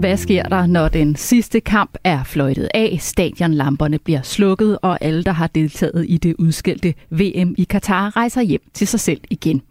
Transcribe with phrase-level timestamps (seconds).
[0.00, 5.24] Hvad sker der, når den sidste kamp er fløjtet af, stadionlamperne bliver slukket, og alle,
[5.24, 9.62] der har deltaget i det udskældte VM i Katar, rejser hjem til sig selv igen?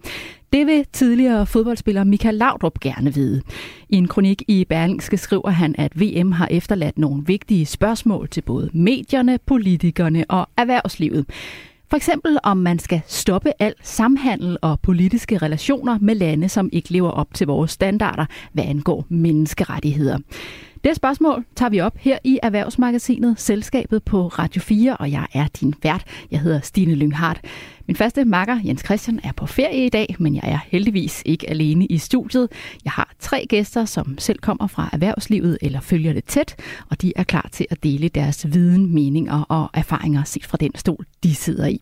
[0.53, 3.41] Det vil tidligere fodboldspiller Michael Laudrup gerne vide.
[3.89, 8.41] I en kronik i Berlingske skriver han, at VM har efterladt nogle vigtige spørgsmål til
[8.41, 11.25] både medierne, politikerne og erhvervslivet.
[11.89, 16.91] For eksempel om man skal stoppe al samhandel og politiske relationer med lande, som ikke
[16.91, 20.17] lever op til vores standarder, hvad angår menneskerettigheder.
[20.83, 25.47] Det spørgsmål tager vi op her i Erhvervsmagasinet Selskabet på Radio 4, og jeg er
[25.47, 26.03] din vært.
[26.31, 27.41] Jeg hedder Stine Lynghardt.
[27.87, 31.49] Min faste makker, Jens Christian, er på ferie i dag, men jeg er heldigvis ikke
[31.49, 32.47] alene i studiet.
[32.85, 36.55] Jeg har tre gæster, som selv kommer fra erhvervslivet eller følger det tæt,
[36.89, 40.71] og de er klar til at dele deres viden, meninger og erfaringer set fra den
[40.75, 41.81] stol, de sidder i.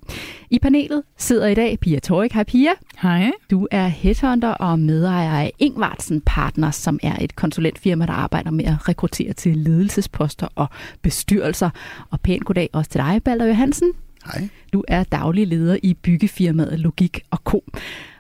[0.50, 2.34] I panelet sidder i dag Pia Torik.
[2.34, 2.72] Hej Pia.
[3.02, 3.32] Hej.
[3.52, 8.66] Du er headhunter og medejer af Ingvartsen Partners, som er et konsulentfirma, der arbejder med
[8.66, 10.68] at rekruttere til ledelsesposter og
[11.02, 11.70] bestyrelser.
[12.10, 13.92] Og pænt goddag også til dig, Balder Johansen.
[14.26, 14.50] Hej.
[14.74, 17.64] Du er daglig leder i byggefirmaet Logik og Co.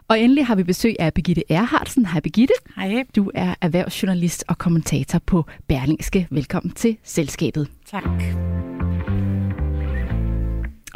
[0.07, 2.05] Og endelig har vi besøg af Birgitte Erhardsen.
[2.05, 2.53] Hej Birgitte.
[2.75, 3.03] Hej.
[3.15, 6.27] Du er erhvervsjournalist og kommentator på Berlingske.
[6.29, 7.67] Velkommen til selskabet.
[7.91, 8.76] Tak.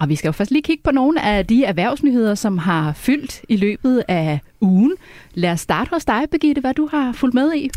[0.02, 3.41] Og vi skal jo først lige kigge på nogle af de erhvervsnyheder, som har fyldt
[3.49, 4.94] i løbet af ugen.
[5.33, 7.69] Lad os starte hos dig, Birgitte, hvad du har fulgt med i.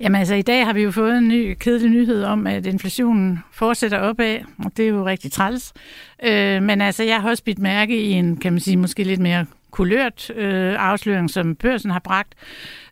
[0.00, 3.38] Jamen altså, i dag har vi jo fået en ny kedelig nyhed om, at inflationen
[3.52, 5.72] fortsætter opad, og det er jo rigtig træls.
[6.22, 9.20] Øh, men altså, jeg har også bidt mærke i en, kan man sige, måske lidt
[9.20, 12.34] mere kulørt øh, afsløring, som børsen har bragt,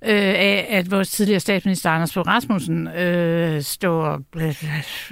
[0.02, 4.64] øh, af at vores tidligere statsminister Anders Fogh Rasmussen øh, står øh,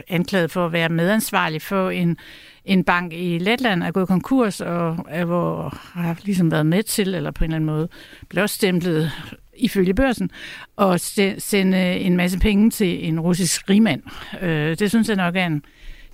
[0.08, 2.16] anklaget for at være medansvarlig for en
[2.64, 7.14] en bank i Letland er gået konkurs, og er, hvor har ligesom været med til,
[7.14, 7.88] eller på en eller anden måde
[8.28, 9.12] blåstemplet
[9.56, 10.30] ifølge børsen,
[10.76, 11.00] og
[11.38, 14.02] sende en masse penge til en russisk rigmand.
[14.40, 15.64] Øh, det synes jeg nok er en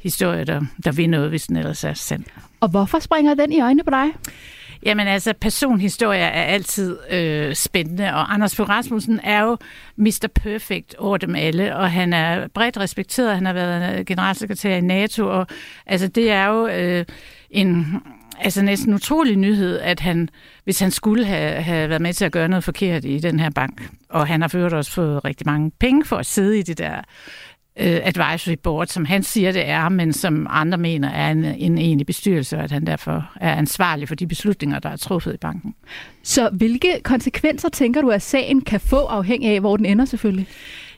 [0.03, 2.25] historie, der, der vil noget, hvis den ellers er sand.
[2.61, 4.07] Og hvorfor springer den i øjnene på dig?
[4.83, 9.57] Jamen altså, personhistorier er altid øh, spændende, og Anders Fogh Rasmussen er jo
[9.97, 10.29] Mr.
[10.35, 13.35] Perfect over dem alle, og han er bredt respekteret.
[13.35, 15.47] Han har været øh, generalsekretær i NATO, og
[15.87, 17.05] altså det er jo øh,
[17.51, 18.01] en
[18.41, 20.29] altså næsten utrolig nyhed, at han,
[20.65, 23.51] hvis han skulle have, have været med til at gøre noget forkert i den her
[23.51, 26.79] bank, og han har ført også fået rigtig mange penge for at sidde i det
[26.79, 27.03] der
[27.81, 31.79] øh, advisory board, som han siger det er, men som andre mener er en, en
[31.79, 35.37] egentlig bestyrelse, og at han derfor er ansvarlig for de beslutninger, der er truffet i
[35.37, 35.75] banken.
[36.23, 40.47] Så hvilke konsekvenser tænker du, at sagen kan få afhængig af, hvor den ender selvfølgelig?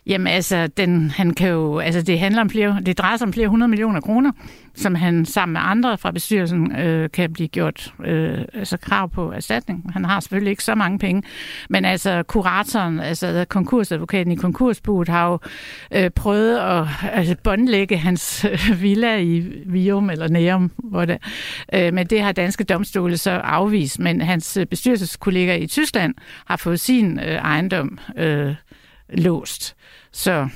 [0.06, 3.32] Jamen altså, den, han kan jo, altså det, handler om flere, det drejer sig om
[3.32, 4.32] flere hundrede millioner kroner,
[4.74, 9.32] som han sammen med andre fra bestyrelsen øh, kan blive gjort øh, altså krav på
[9.32, 9.92] erstatning.
[9.92, 11.22] Han har selvfølgelig ikke så mange penge,
[11.70, 15.38] men altså kuratoren, altså konkursadvokaten i konkursbuet, har jo
[15.94, 21.18] øh, prøvet at altså, båndlægge hans øh, villa i Vium eller Nærum, hvor det,
[21.74, 26.14] øh, men det har danske domstole så afvist, men hans øh, bestyrelseskollega i Tyskland
[26.46, 28.54] har fået sin øh, ejendom øh,
[29.12, 29.76] låst.
[30.12, 30.48] Så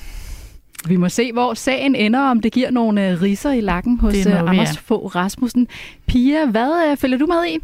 [0.88, 4.26] vi må se, hvor sagen ender, om det giver nogle uh, riser i lakken hos
[4.26, 5.68] uh, Anders Fogh Rasmussen.
[6.06, 7.58] Pia, hvad uh, følger du med i?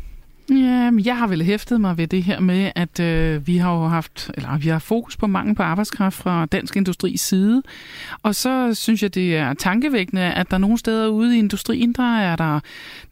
[0.50, 3.86] Ja, jeg har vel hæftet mig ved det her med, at øh, vi har jo
[3.86, 7.62] haft, eller vi har fokus på mangel på arbejdskraft fra dansk industris side.
[8.22, 12.18] Og så synes jeg, det er tankevækkende, at der nogle steder ude i industrien, der
[12.18, 12.60] er der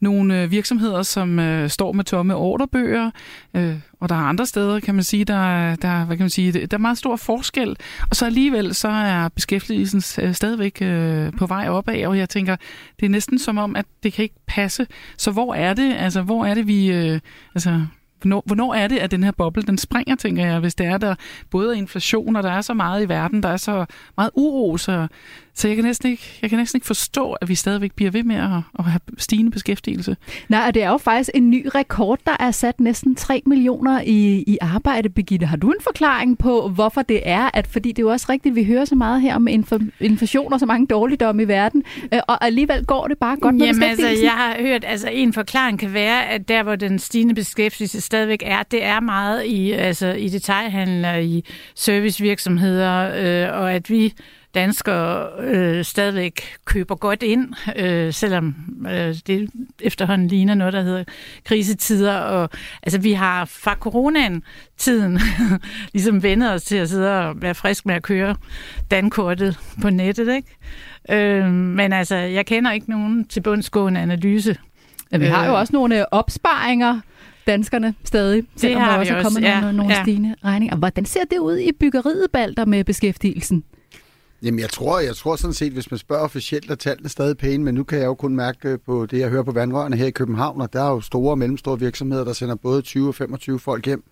[0.01, 3.11] nogle øh, virksomheder, som øh, står med tomme ordrebøger.
[3.55, 6.53] Øh, og der er andre steder, kan man sige, der, der, hvad kan man sige,
[6.53, 7.77] der er meget stor forskel.
[8.11, 12.57] Og så alligevel, så er beskæftigelsen øh, stadigvæk øh, på vej opad, og jeg tænker,
[13.01, 14.87] det er næsten som om, at det kan ikke passe.
[15.17, 17.21] Så hvor er det, altså hvor er det, vi, øh,
[17.55, 17.87] altså
[18.21, 20.99] Hvornår, hvornår er det, at den her boble, den springer, tænker jeg, hvis det er
[20.99, 21.15] der
[21.51, 23.87] både er inflation, og der er så meget i verden, der er så
[24.17, 25.07] meget uro, så,
[25.59, 28.23] så jeg kan, næsten ikke, jeg kan næsten ikke forstå, at vi stadigvæk bliver ved
[28.23, 30.17] med at, at have stigende beskæftigelse.
[30.49, 34.01] Nej, og det er jo faktisk en ny rekord, der er sat næsten 3 millioner
[34.01, 35.47] i, i arbejde, Birgitte.
[35.47, 37.51] Har du en forklaring på, hvorfor det er?
[37.55, 39.49] At, fordi det er jo også rigtigt, vi hører så meget her om
[40.01, 41.83] inflation og så mange dårligdomme i verden,
[42.15, 45.33] øh, og alligevel går det bare godt med Jamen altså, jeg har hørt, altså en
[45.33, 49.73] forklaring kan være, at der, hvor den stigende beskæftigelse stadigvæk er, det er meget i,
[49.73, 51.45] altså, i detaljhandel og i
[51.75, 54.15] servicevirksomheder, øh, og at vi
[54.55, 58.55] danskere øh, stadigvæk køber godt ind, øh, selvom
[58.91, 59.51] øh, det
[59.81, 61.05] efterhånden ligner noget, der hedder
[61.45, 62.19] krisetider.
[62.19, 62.51] Og,
[62.83, 64.43] altså, vi har fra coronaen
[64.77, 65.19] tiden
[65.95, 68.37] ligesom vendet os til at sidde og være frisk med at køre
[68.91, 70.35] dankortet på nettet.
[70.37, 70.57] Ikke?
[71.11, 74.57] Øh, men altså, jeg kender ikke nogen til bundsgående analyse
[75.13, 77.01] Ja, vi har jo også nogle øh, opsparinger,
[77.47, 80.03] danskerne stadig, selvom har der også er også, kommet ja, nogle, nogle ja.
[80.03, 80.77] stigende regninger.
[80.77, 83.65] Hvordan ser det ud i byggeriet, Balder, med beskæftigelsen?
[84.43, 87.65] Jamen, jeg tror, jeg tror sådan set, hvis man spørger officielt, at tallene stadig pæne,
[87.65, 90.07] men nu kan jeg jo kun mærke øh, på det, jeg hører på vandrørene her
[90.07, 93.15] i København, og der er jo store og mellemstore virksomheder, der sender både 20 og
[93.15, 94.05] 25 folk hjem,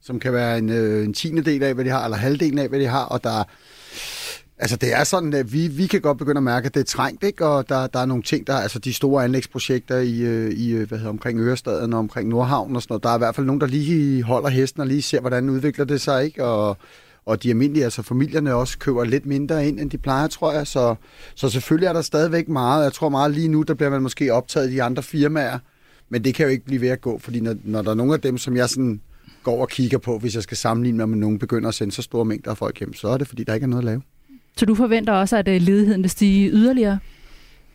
[0.00, 2.68] som kan være en, øh, en tiende del af, hvad de har, eller halvdelen af,
[2.68, 3.44] hvad de har, og der
[4.58, 6.84] Altså, det er sådan, at vi, vi kan godt begynde at mærke, at det er
[6.84, 7.46] trængt, ikke?
[7.46, 10.88] Og der, der er nogle ting, der altså de store anlægsprojekter i, øh, i øh,
[10.88, 13.02] hvad hedder, omkring Ørestaden og omkring Nordhavn og sådan noget.
[13.02, 15.84] Der er i hvert fald nogen, der lige holder hesten og lige ser, hvordan udvikler
[15.84, 16.44] det sig, ikke?
[16.44, 16.76] Og,
[17.26, 20.66] og de almindelige, altså familierne også køber lidt mindre ind, end de plejer, tror jeg.
[20.66, 20.94] Så,
[21.34, 22.84] så selvfølgelig er der stadigvæk meget.
[22.84, 25.58] Jeg tror meget lige nu, der bliver man måske optaget i de andre firmaer.
[26.08, 28.14] Men det kan jo ikke blive ved at gå, fordi når, når der er nogle
[28.14, 29.00] af dem, som jeg sådan
[29.42, 32.02] går og kigger på, hvis jeg skal sammenligne mig med nogen, begynder at sende så
[32.02, 34.02] store mængder af folk hjem, så er det, fordi der ikke er noget at lave.
[34.56, 36.98] Så du forventer også, at øh, ledigheden vil stige yderligere?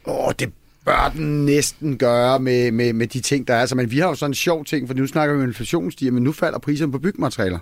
[0.08, 0.54] Åh, det
[0.86, 3.60] bør den næsten gøre med, med, med de ting, der er.
[3.60, 6.12] Altså, men vi har jo sådan en sjov ting, for nu snakker vi om inflationsstiger,
[6.12, 7.60] men nu falder priserne på byggematerialer.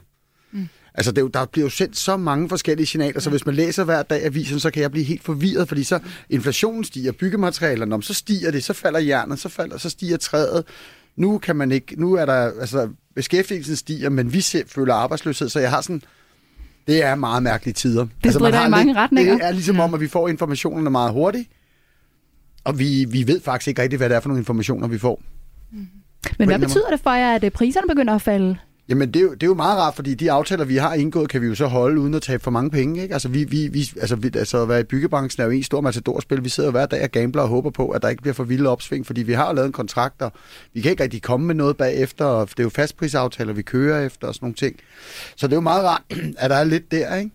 [0.51, 0.67] Mm.
[0.97, 3.55] Altså, det er jo, der bliver jo sendt så mange forskellige signaler, så hvis man
[3.55, 5.99] læser hver dag avisen, så kan jeg blive helt forvirret, fordi så
[6.29, 10.63] inflationen stiger, byggematerialerne, om så stiger det, så falder jernet, så falder, så stiger træet.
[11.15, 15.49] Nu kan man ikke, nu er der, altså, beskæftigelsen stiger, men vi ser, føler arbejdsløshed,
[15.49, 16.01] så jeg har sådan,
[16.87, 18.01] det er meget mærkelige tider.
[18.01, 19.33] Det man stritter har i mange retninger.
[19.33, 21.49] Det er ligesom om, at vi får informationerne meget hurtigt,
[22.63, 25.21] og vi, vi ved faktisk ikke rigtigt, hvad det er for nogle informationer, vi får.
[26.39, 28.57] Men hvad betyder det for jer, at priserne begynder at falde?
[28.89, 31.29] Jamen, det er, jo, det er jo meget rart, fordi de aftaler, vi har indgået,
[31.29, 33.01] kan vi jo så holde, uden at tabe for mange penge.
[33.01, 33.13] Ikke?
[33.13, 35.81] Altså, vi, vi, vi, altså, vi, altså, at være i byggebranchen er jo en stor
[35.81, 36.43] matadorspil.
[36.43, 38.43] Vi sidder jo hver dag og gambler og håber på, at der ikke bliver for
[38.43, 40.31] vilde opsving, fordi vi har jo lavet en kontrakt, og
[40.73, 44.05] vi kan ikke rigtig komme med noget bagefter, og det er jo fastprisaftaler, vi kører
[44.05, 44.75] efter og sådan nogle ting.
[45.35, 46.01] Så det er jo meget rart,
[46.37, 47.31] at der er lidt der, ikke?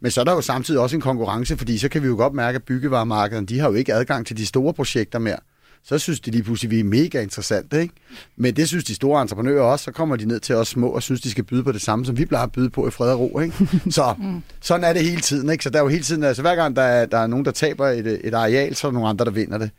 [0.00, 2.34] Men så er der jo samtidig også en konkurrence, fordi så kan vi jo godt
[2.34, 5.38] mærke, at byggevaremarkederne, de har jo ikke adgang til de store projekter mere.
[5.86, 7.94] Så synes de lige pludselig, vi er mega interessante, ikke?
[8.36, 9.84] Men det synes de store entreprenører også.
[9.84, 12.06] Så kommer de ned til os små og synes, de skal byde på det samme,
[12.06, 13.54] som vi plejer at byde på i fred og ro, ikke?
[13.90, 14.14] Så
[14.60, 15.64] sådan er det hele tiden, ikke?
[15.64, 17.50] Så der er jo hele tiden, altså hver gang der er, der er nogen, der
[17.50, 19.70] taber et, et areal, så er der nogle andre, der vinder det.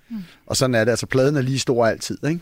[0.47, 0.91] Og sådan er det.
[0.91, 2.39] Altså pladen er lige stor altid, ikke?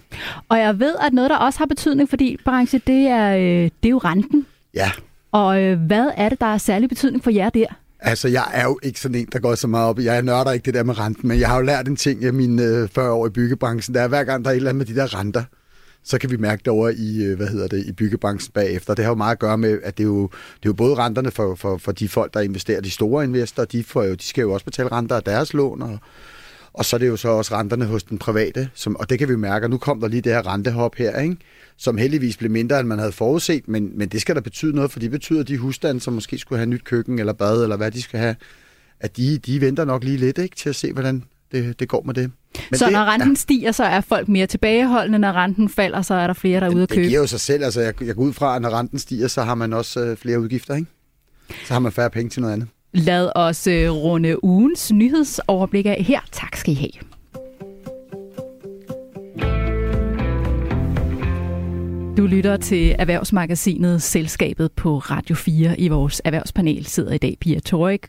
[0.50, 3.42] Og jeg ved, at noget, der også har betydning for din branche, det er, øh,
[3.64, 4.46] det er jo renten.
[4.74, 4.92] Ja,
[5.32, 7.66] Og øh, hvad er det, der er særlig betydning for jer der?
[8.06, 10.00] Altså, jeg er jo ikke sådan en, der går så meget op.
[10.00, 12.32] Jeg nørder ikke det der med renten, men jeg har jo lært en ting i
[12.32, 13.96] mine øh, 40 år i byggebranchen.
[13.96, 15.44] Der er hver gang, der er et eller andet med de der renter,
[16.04, 18.94] så kan vi mærke det over i, øh, hvad hedder det, i byggebranchen bagefter.
[18.94, 20.96] Det har jo meget at gøre med, at det er jo, det er jo både
[20.96, 24.24] renterne for, for, for de folk, der investerer, de store investorer, de, får jo, de
[24.24, 26.00] skal jo også betale renter af deres lån, og,
[26.74, 29.30] og så er det jo så også renterne hos den private, som, og det kan
[29.30, 31.38] vi mærke, og nu kom der lige det her rentehop her, ikke?
[31.78, 34.92] som heldigvis blev mindre, end man havde forudset, men, men det skal da betyde noget,
[34.92, 37.78] for det betyder, at de husstande, som måske skulle have nyt køkken eller bad, eller
[37.78, 38.36] hvad de skal have,
[39.00, 42.04] at de, de venter nok lige lidt ikke, til at se, hvordan det, det går
[42.06, 42.32] med det.
[42.72, 43.36] Men så det, når renten ja.
[43.36, 45.20] stiger, så er folk mere tilbageholdende.
[45.20, 47.08] Når renten falder, så er der flere, der er ude at det købe.
[47.08, 47.64] giver jo sig selv.
[47.64, 50.18] Altså, jeg, jeg går ud fra, at når renten stiger, så har man også øh,
[50.18, 50.88] flere udgifter, ikke?
[51.66, 52.68] Så har man færre penge til noget andet.
[52.94, 56.20] Lad os øh, runde ugens nyhedsoverblik af her.
[56.32, 57.13] Tak skal I have.
[62.18, 65.80] Du lytter til Erhvervsmagasinet Selskabet på Radio 4.
[65.80, 68.08] I vores erhvervspanel sidder i dag Pia Torik,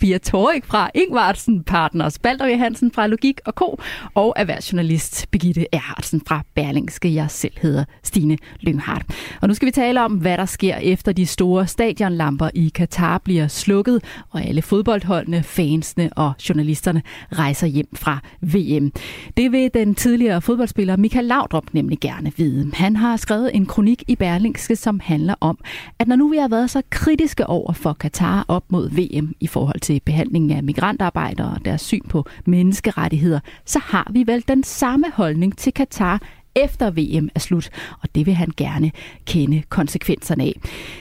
[0.00, 3.80] Pia Torik fra Ingvartsen Partners, Balder Johansen fra Logik og Co.
[4.14, 7.14] og erhvervsjournalist Birgitte Erhardsen fra Berlingske.
[7.14, 9.04] Jeg selv hedder Stine Lynghardt.
[9.40, 13.18] Og nu skal vi tale om, hvad der sker efter de store stadionlamper i Katar
[13.18, 18.92] bliver slukket, og alle fodboldholdene, fansene og journalisterne rejser hjem fra VM.
[19.36, 22.70] Det vil den tidligere fodboldspiller Michael Laudrup nemlig gerne vide.
[22.74, 25.58] Han har skrevet en kronik i Berlingske, som handler om,
[25.98, 29.46] at når nu vi har været så kritiske over for Katar op mod VM i
[29.46, 34.62] forhold til behandlingen af migrantarbejdere og deres syn på menneskerettigheder, så har vi vel den
[34.64, 36.20] samme holdning til Katar
[36.54, 38.90] efter VM er slut, og det vil han gerne
[39.26, 40.52] kende konsekvenserne af.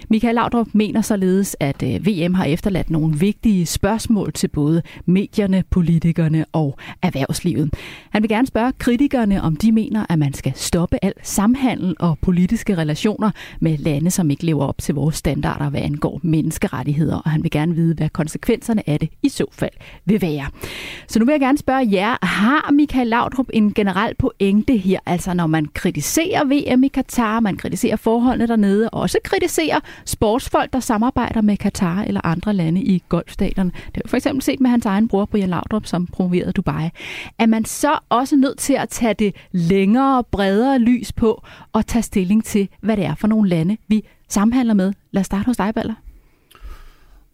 [0.10, 5.64] Michael Laudrup mener således, at øh, VM har efterladt nogle vigtige spørgsmål til både medierne,
[5.70, 7.74] politikerne og erhvervslivet.
[8.10, 12.18] Han vil gerne spørge kritikerne, om de mener, at man skal stoppe al samhandel og
[12.22, 17.32] politiske relationer med lande, som ikke lever op til vores standarder, hvad angår menneskerettigheder, og
[17.32, 19.72] han vil gerne vide, hvad konsekvenserne af det i så fald
[20.06, 20.46] vil være.
[21.08, 25.34] Så nu vil jeg gerne spørge jer, har Michael Laudrup en generel pointe her, altså
[25.42, 30.80] når man kritiserer VM i Katar, man kritiserer forholdene dernede, og også kritiserer sportsfolk, der
[30.80, 33.72] samarbejder med Katar eller andre lande i golfstaterne.
[33.72, 36.90] Det har vi for eksempel set med hans egen bror, Brian Laudrup, som promoverede Dubai.
[37.40, 41.44] Er man så også nødt til at tage det længere og bredere lys på
[41.74, 44.94] og tage stilling til, hvad det er for nogle lande, vi samhandler med?
[45.12, 45.94] Lad os starte hos dig, Baller.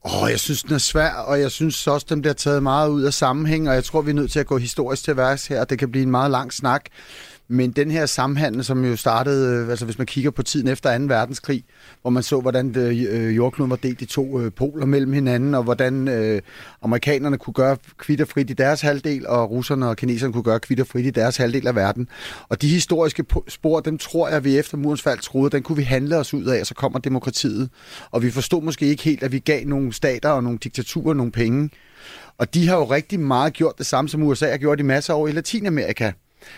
[0.06, 2.90] Åh, oh, jeg synes, den er svær, og jeg synes også, den bliver taget meget
[2.90, 5.48] ud af sammenhæng, og jeg tror, vi er nødt til at gå historisk til værks
[5.48, 6.86] her, og det kan blive en meget lang snak.
[7.50, 10.98] Men den her samhandel, som jo startede, øh, altså hvis man kigger på tiden efter
[10.98, 11.04] 2.
[11.04, 11.64] verdenskrig,
[12.02, 15.64] hvor man så, hvordan øh, øh, jordkloden var delt i to poler mellem hinanden, og
[15.64, 16.42] hvordan øh,
[16.82, 21.10] amerikanerne kunne gøre kvitterfrit i deres halvdel, og russerne og kineserne kunne gøre kvitterfrit i
[21.10, 22.10] deres halvdel af verden.
[22.50, 25.84] Og de historiske spor, dem tror jeg, vi efter murens fald troede, den kunne vi
[25.84, 27.70] handle os ud af, og så kommer demokratiet.
[28.12, 31.32] Og vi forstod måske ikke helt, at vi gav nogle stater og nogle diktaturer nogle
[31.32, 31.70] penge.
[32.38, 35.14] Og de har jo rigtig meget gjort det samme, som USA har gjort i masser
[35.14, 36.12] af år i Latinamerika.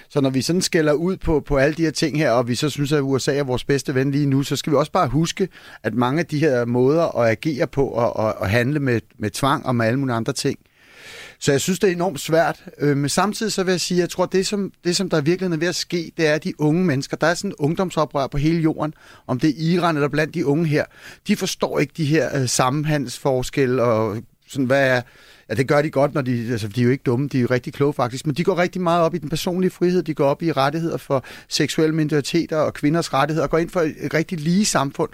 [0.10, 2.56] Så når vi sådan skælder ud på, på alle de her ting her, og vi
[2.56, 5.08] så synes, at USA er vores bedste ven lige nu, så skal vi også bare
[5.08, 5.48] huske,
[5.84, 9.30] at mange af de her måder at agere på og, og, og handle med, med
[9.30, 10.60] tvang og med alle mulige andre ting,
[11.40, 12.64] så jeg synes, det er enormt svært.
[12.80, 15.10] Øh, men samtidig så vil jeg sige, at jeg tror, at det som, det, som
[15.10, 17.52] der virkelig er ved at ske, det er, at de unge mennesker, der er sådan
[17.52, 18.94] en ungdomsoprør på hele jorden,
[19.28, 20.86] om det er Iran eller blandt de unge her,
[21.28, 24.18] de forstår ikke de her øh, sammenhandsforskelle og
[24.48, 25.02] sådan, hvad er,
[25.50, 27.42] Ja, det gør de godt, når de, altså, de er jo ikke dumme, de er
[27.42, 30.14] jo rigtig kloge faktisk, men de går rigtig meget op i den personlige frihed, de
[30.14, 34.14] går op i rettigheder for seksuelle minoriteter og kvinders rettigheder, og går ind for et
[34.14, 35.10] rigtig lige samfund.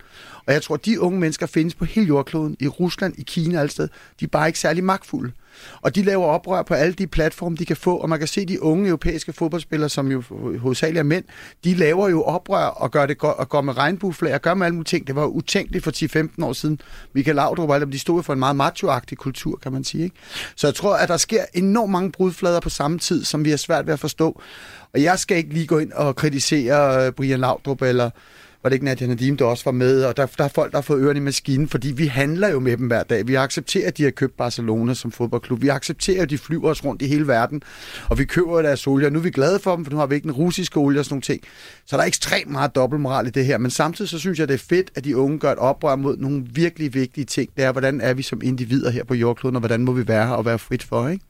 [0.46, 3.60] Og jeg tror, at de unge mennesker findes på hele jordkloden, i Rusland, i Kina,
[3.60, 3.90] alle steder.
[4.20, 5.32] De er bare ikke særlig magtfulde.
[5.82, 8.46] Og de laver oprør på alle de platforme, de kan få, og man kan se
[8.46, 10.24] de unge europæiske fodboldspillere, som jo
[10.60, 11.24] hovedsageligt er mænd,
[11.64, 14.76] de laver jo oprør og gør det og går med regnbueflag og gør med alle
[14.76, 15.08] mulige ting.
[15.08, 15.92] Det var utænkeligt for
[16.40, 16.82] 10-15 år siden.
[17.14, 20.04] Michael Laudrup og de stod for en meget machoagtig kultur, kan man sige.
[20.04, 20.16] Ikke?
[20.56, 23.58] Så jeg tror, at der sker enormt mange brudflader på samme tid, som vi har
[23.58, 24.42] svært ved at forstå.
[24.94, 28.10] Og jeg skal ikke lige gå ind og kritisere øh, Brian Laudrup eller
[28.66, 30.78] var det ikke Nadia Nadim, der også var med, og der, der er folk, der
[30.78, 33.28] har fået ørerne i maskinen, fordi vi handler jo med dem hver dag.
[33.28, 35.62] Vi accepterer, at de har købt Barcelona som fodboldklub.
[35.62, 37.62] Vi accepterer, at de flyver os rundt i hele verden,
[38.10, 40.06] og vi køber deres olie, og nu er vi glade for dem, for nu har
[40.06, 41.42] vi ikke den russiske olie og sådan nogle ting.
[41.86, 44.54] Så der er ekstremt meget dobbeltmoral i det her, men samtidig så synes jeg, det
[44.54, 47.50] er fedt, at de unge gør et oprør mod nogle virkelig vigtige ting.
[47.56, 50.28] Det er, hvordan er vi som individer her på jordkloden, og hvordan må vi være
[50.28, 51.26] her og være frit for, ikke?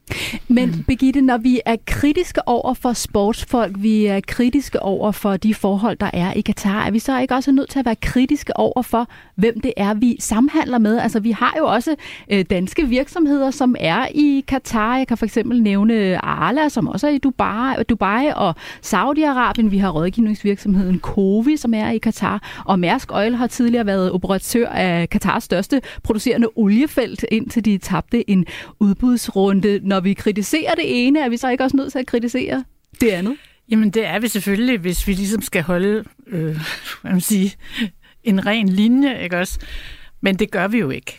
[0.48, 5.54] Men Birgitte, når vi er kritiske over for sportsfolk, vi er kritiske over for de
[5.54, 8.56] forhold, der er i Katar, er vi så ikke også nødt til at være kritiske
[8.56, 10.98] over for, hvem det er, vi samhandler med?
[10.98, 11.94] Altså, vi har jo også
[12.32, 14.96] øh, danske virksomheder, som er i Katar.
[14.96, 18.54] Jeg kan for eksempel nævne øh, Arla, som også er i Dubai, Dubai og
[18.86, 19.68] Saudi-Arabien.
[19.68, 22.62] Vi har rådgivningsvirksomheden Covi, som er i Katar.
[22.64, 28.30] Og Mærsk Oil har tidligere været operatør af Katars største producerende oliefelt, indtil de tabte
[28.30, 28.46] en
[28.80, 29.80] udbudsrunde.
[29.82, 32.64] Når vi kritiserer det ene, er vi så ikke også nødt til at kritisere
[33.00, 33.36] det andet?
[33.70, 36.56] Jamen det er vi selvfølgelig, hvis vi ligesom skal holde øh,
[37.02, 37.54] hvad man sige,
[38.24, 39.60] en ren linje, ikke også?
[40.20, 41.18] Men det gør vi jo ikke.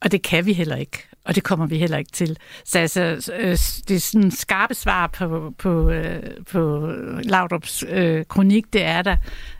[0.00, 1.08] Og det kan vi heller ikke.
[1.24, 2.36] Og det kommer vi heller ikke til.
[2.64, 8.72] Så altså, øh, det er sådan skarpe svar på, på, øh, på Laudrups øh, kronik,
[8.72, 9.16] det er der,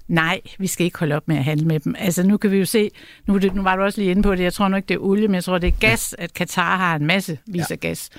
[0.08, 1.94] nej, vi skal ikke holde op med at handle med dem.
[1.98, 2.90] Altså nu kan vi jo se,
[3.26, 4.98] nu, det, nu var du også lige inde på det, jeg tror nok, det er
[4.98, 8.10] olie, men jeg tror, det er gas, at Katar har en masse vis af gas.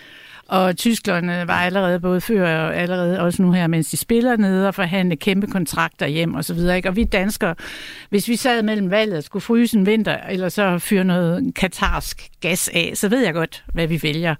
[0.49, 4.67] Og Tyskland var allerede både før og allerede også nu her, mens de spiller nede
[4.67, 6.77] og forhandle kæmpe kontrakter hjem og så videre.
[6.77, 6.89] Ikke?
[6.89, 7.55] Og vi danskere,
[8.09, 12.29] hvis vi sad mellem valget og skulle fryse en vinter, eller så fyre noget katarsk
[12.41, 14.35] gas af, så ved jeg godt, hvad vi vælger.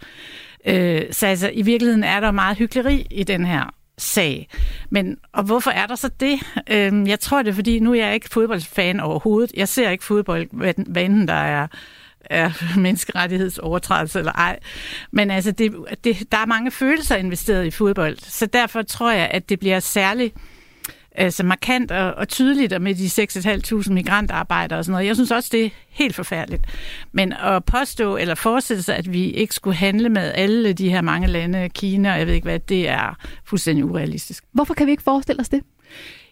[0.65, 4.47] Øh, så altså, i virkeligheden er der meget hyggeleri i den her sag.
[4.89, 6.39] Men, og hvorfor er der så det?
[6.69, 9.51] Øhm, jeg tror det er, fordi nu er jeg ikke fodboldfan overhovedet.
[9.55, 10.47] Jeg ser ikke fodbold,
[10.91, 11.67] hvad enten der er
[12.21, 14.59] er menneskerettighedsovertrædelse eller ej.
[15.11, 19.29] Men altså, det, det, der er mange følelser investeret i fodbold, så derfor tror jeg,
[19.31, 20.35] at det bliver særligt
[21.19, 25.07] altså markant og, og tydeligt med de 6.500 migrantarbejdere og sådan noget.
[25.07, 26.63] Jeg synes også, det er helt forfærdeligt.
[27.11, 31.01] Men at påstå eller forestille sig, at vi ikke skulle handle med alle de her
[31.01, 34.43] mange lande, Kina og jeg ved ikke hvad, det er fuldstændig urealistisk.
[34.53, 35.61] Hvorfor kan vi ikke forestille os det?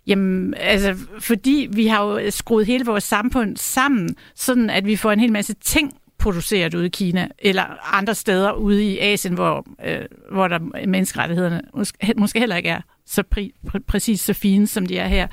[0.08, 5.12] Jamen, altså, fordi vi har jo skruet hele vores samfund sammen, sådan at vi får
[5.12, 5.94] en hel masse ting
[6.28, 11.62] produceret ude i Kina, eller andre steder ude i Asien, hvor, øh, hvor der menneskerettighederne
[11.74, 15.28] måske, måske heller ikke er så præ- pr- præcis så fine, som de er her.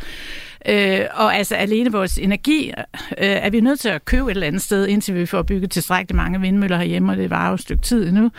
[0.68, 2.74] Øh, og altså alene vores energi øh,
[3.18, 6.16] er vi nødt til at købe et eller andet sted, indtil vi får bygget tilstrækkeligt
[6.16, 8.30] mange vindmøller herhjemme, og det var jo et stykke tid nu.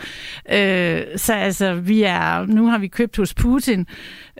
[0.52, 3.86] Øh, så altså, vi er, nu har vi købt hos Putin,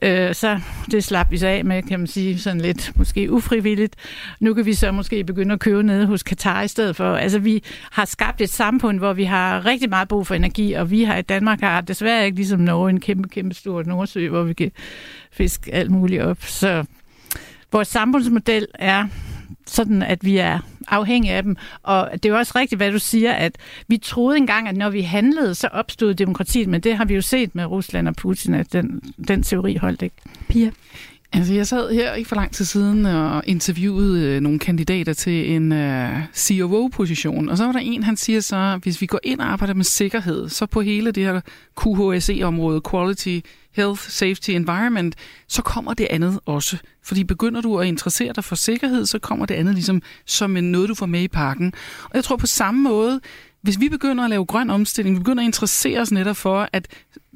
[0.02, 0.60] øh, så
[0.90, 3.96] det slap vi så af med, kan man sige, sådan lidt måske ufrivilligt.
[4.40, 7.16] Nu kan vi så måske begynde at købe nede hos Katar i stedet for.
[7.16, 10.90] Altså, vi har skabt et samfund, hvor vi har rigtig meget brug for energi, og
[10.90, 14.42] vi har i Danmark har desværre ikke ligesom Norge en kæmpe, kæmpe stor Nordsø, hvor
[14.42, 14.72] vi kan
[15.32, 16.38] fiske alt muligt op.
[16.40, 16.84] Så
[17.72, 19.04] vores samfundsmodel er
[19.66, 21.56] sådan, at vi er afhængige af dem.
[21.82, 24.90] Og det er jo også rigtigt, hvad du siger, at vi troede engang, at når
[24.90, 28.54] vi handlede, så opstod demokratiet, men det har vi jo set med Rusland og Putin,
[28.54, 30.16] at den, den teori holdt ikke.
[30.48, 30.70] Pia?
[31.32, 35.52] Altså, jeg sad her ikke for lang tid siden og interviewede øh, nogle kandidater til
[35.52, 39.40] en øh, COO-position, og så var der en, han siger så, hvis vi går ind
[39.40, 41.40] og arbejder med sikkerhed, så på hele det her
[41.82, 43.38] QHSE-område, Quality,
[43.76, 45.14] Health, Safety, Environment,
[45.48, 46.76] så kommer det andet også.
[47.04, 50.72] Fordi begynder du at interessere dig for sikkerhed, så kommer det andet ligesom som en
[50.72, 51.72] noget, du får med i pakken.
[52.04, 53.20] Og jeg tror på samme måde,
[53.62, 56.88] hvis vi begynder at lave grøn omstilling, vi begynder at interessere os netop for, at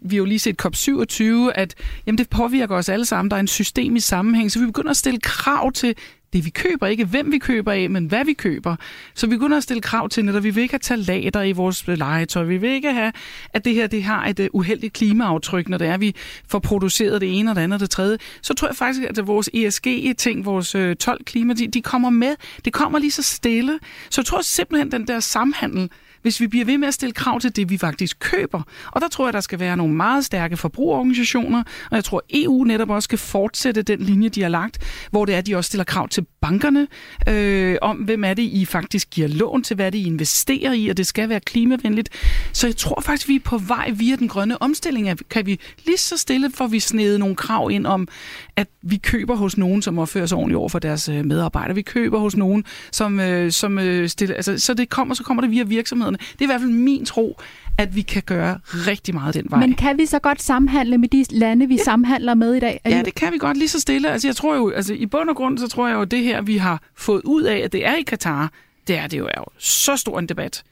[0.02, 1.74] vi har jo lige set COP27, at
[2.06, 3.30] jamen, det påvirker os alle sammen.
[3.30, 5.94] Der er en systemisk sammenhæng, så vi begynder at stille krav til
[6.32, 6.86] det, vi køber.
[6.86, 8.76] Ikke hvem vi køber af, men hvad vi køber.
[9.14, 11.88] Så vi begynder at stille krav til netop, vi vil ikke have talater i vores
[11.88, 12.44] øh, legetøj.
[12.44, 13.12] Vi vil ikke have,
[13.54, 16.14] at det her det har et øh, uheldigt klimaaftryk, når det er, at vi
[16.48, 18.18] får produceret det ene og det andet og det tredje.
[18.42, 22.34] Så tror jeg faktisk, at vores ESG-ting, vores øh, 12 klima, de, de kommer med.
[22.64, 23.78] Det kommer lige så stille.
[24.10, 25.90] Så jeg tror simpelthen, den der samhandel,
[26.22, 28.62] hvis vi bliver ved med at stille krav til det, vi faktisk køber.
[28.92, 32.64] Og der tror jeg, der skal være nogle meget stærke forbrugerorganisationer, og jeg tror, EU
[32.64, 34.78] netop også skal fortsætte den linje, de har lagt,
[35.10, 36.86] hvor det er, at de også stiller krav til bankerne
[37.28, 40.72] øh, om, hvem er det, I faktisk giver lån til, hvad er det, I investerer
[40.72, 42.08] i, og det skal være klimavenligt.
[42.52, 45.18] Så jeg tror faktisk, vi er på vej via den grønne omstilling.
[45.30, 48.08] Kan vi lige så stille, for vi snede nogle krav ind om,
[48.56, 51.74] at vi køber hos nogen, som opfører sig ordentligt over for deres øh, medarbejdere.
[51.74, 54.34] Vi køber hos nogen, som, øh, som øh, stiller...
[54.34, 55.62] Altså, så det kommer, så kommer det via
[56.10, 56.18] virksomhederne.
[56.32, 57.40] Det er i hvert fald min tro,
[57.78, 59.60] at vi kan gøre rigtig meget den vej.
[59.60, 61.82] Men kan vi så godt samhandle med de lande, vi ja.
[61.82, 62.80] samhandler med i dag?
[62.84, 64.10] Ja, det kan vi godt lige så stille.
[64.10, 66.22] Altså, jeg tror jo, altså, i bund og grund, så tror jeg jo, at det
[66.22, 68.52] her, vi har fået ud af, at det er i Katar,
[68.86, 70.62] det er det jo, er jo så stor en debat.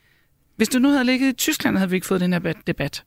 [0.58, 3.02] Hvis det nu havde ligget i Tyskland, havde vi ikke fået den her debat.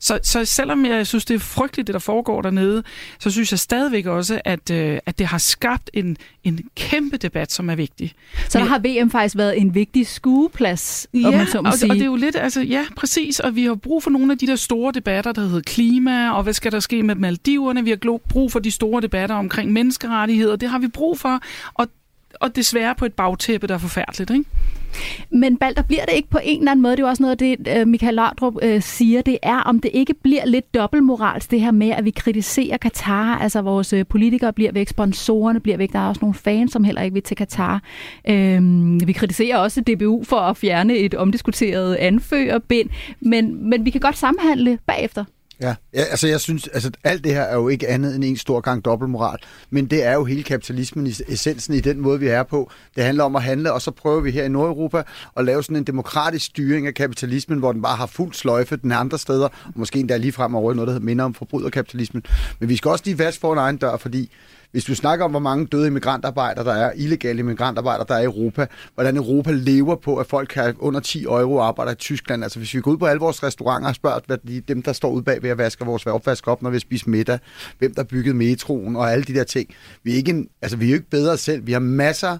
[0.00, 2.82] Så, så selvom jeg synes, det er frygteligt, det der foregår dernede,
[3.18, 7.52] så synes jeg stadigvæk også, at, øh, at det har skabt en, en kæmpe debat,
[7.52, 8.14] som er vigtig.
[8.48, 11.74] Så der har VM faktisk været en vigtig skueplads, ja, om man så må og,
[11.74, 11.90] sige.
[11.90, 14.38] og det er jo lidt, altså ja, præcis, og vi har brug for nogle af
[14.38, 17.84] de der store debatter, der hedder klima, og hvad skal der ske med Maldiverne?
[17.84, 21.40] Vi har brug for de store debatter omkring menneskerettigheder, det har vi brug for,
[21.74, 21.88] og,
[22.40, 24.44] og desværre på et bagtæppe, der er forfærdeligt, ikke?
[25.30, 27.30] Men Balder, bliver det ikke på en eller anden måde, det er jo også noget
[27.30, 31.46] af det, øh, Michael Laudrup øh, siger, det er, om det ikke bliver lidt dobbeltmorals,
[31.46, 35.76] det her med, at vi kritiserer Katar, altså vores øh, politikere bliver væk, sponsorerne bliver
[35.76, 37.82] væk, der er også nogle fans, som heller ikke vil til Katar.
[38.28, 44.00] Øhm, vi kritiserer også DBU for at fjerne et omdiskuteret anførerbind, men, men vi kan
[44.00, 45.24] godt samhandle bagefter.
[45.60, 48.36] Ja, ja altså jeg synes, altså alt det her er jo ikke andet end en
[48.36, 49.38] stor gang dobbeltmoral,
[49.70, 52.70] men det er jo hele kapitalismen i essensen i den måde, vi er på.
[52.96, 55.02] Det handler om at handle, og så prøver vi her i Nordeuropa
[55.36, 58.92] at lave sådan en demokratisk styring af kapitalismen, hvor den bare har fuld sløjfe den
[58.92, 62.22] andre steder, og måske endda lige frem over noget, der minder om forbryderkapitalismen.
[62.58, 64.30] Men vi skal også lige vaske foran egen dør, fordi
[64.74, 68.24] hvis du snakker om, hvor mange døde immigrantarbejdere der er, illegale immigrantarbejdere der er i
[68.24, 72.42] Europa, hvordan Europa lever på, at folk har under 10 euro arbejder i Tyskland.
[72.42, 74.92] Altså hvis vi går ud på alle vores restauranter og spørger, hvad de, dem, der
[74.92, 77.38] står ude bag ved at vaske vores opvask op, når vi spiser middag,
[77.78, 79.68] hvem der byggede metroen og alle de der ting.
[80.02, 81.66] Vi er, ikke en, altså, vi er jo ikke bedre selv.
[81.66, 82.38] Vi har masser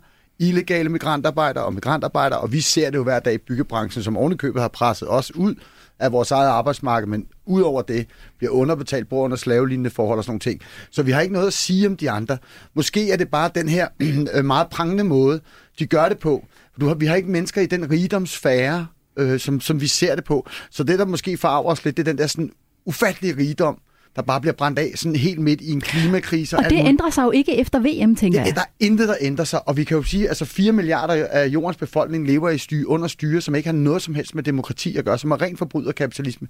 [0.48, 4.62] illegale migrantarbejdere og migrantarbejdere, og vi ser det jo hver dag i byggebranchen, som ovenikøbet
[4.62, 5.54] har presset os ud
[5.98, 8.07] af vores eget arbejdsmarked, men udover det
[8.38, 10.61] bliver underbetalt på under slavelignende forhold og sådan nogle ting.
[10.90, 12.38] Så vi har ikke noget at sige om de andre.
[12.74, 13.88] Måske er det bare den her
[14.35, 15.40] øh, meget prangende måde,
[15.78, 16.46] de gør det på.
[16.80, 20.24] Du har, vi har ikke mennesker i den rigdomsfære, øh, som, som vi ser det
[20.24, 20.48] på.
[20.70, 22.50] Så det, der måske farver os lidt, det er den der sådan
[22.87, 23.78] ufattelige rigdom,
[24.16, 26.57] der bare bliver brændt af sådan helt midt i en klimakrise.
[26.57, 28.46] Og det ændrer sig jo ikke efter VM, tænker jeg.
[28.46, 29.68] Ja, der er intet, der ændrer sig.
[29.68, 32.87] Og vi kan jo sige, at altså 4 milliarder af jordens befolkning lever i styre,
[32.87, 35.59] under styre, som ikke har noget som helst med demokrati at gøre, som er rent
[35.59, 36.48] forbryderkapitalisme.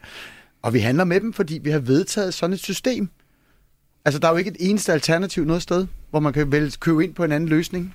[0.63, 3.09] Og vi handler med dem, fordi vi har vedtaget sådan et system.
[4.05, 7.05] Altså, der er jo ikke et eneste alternativ noget sted, hvor man kan vælge købe
[7.05, 7.95] ind på en anden løsning.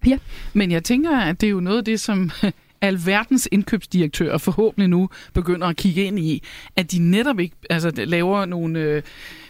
[0.00, 0.18] Pia?
[0.52, 2.30] Men jeg tænker, at det er jo noget af det, som
[2.80, 6.42] alverdens indkøbsdirektører forhåbentlig nu begynder at kigge ind i,
[6.76, 9.02] at de netop ikke altså, laver nogle, øh,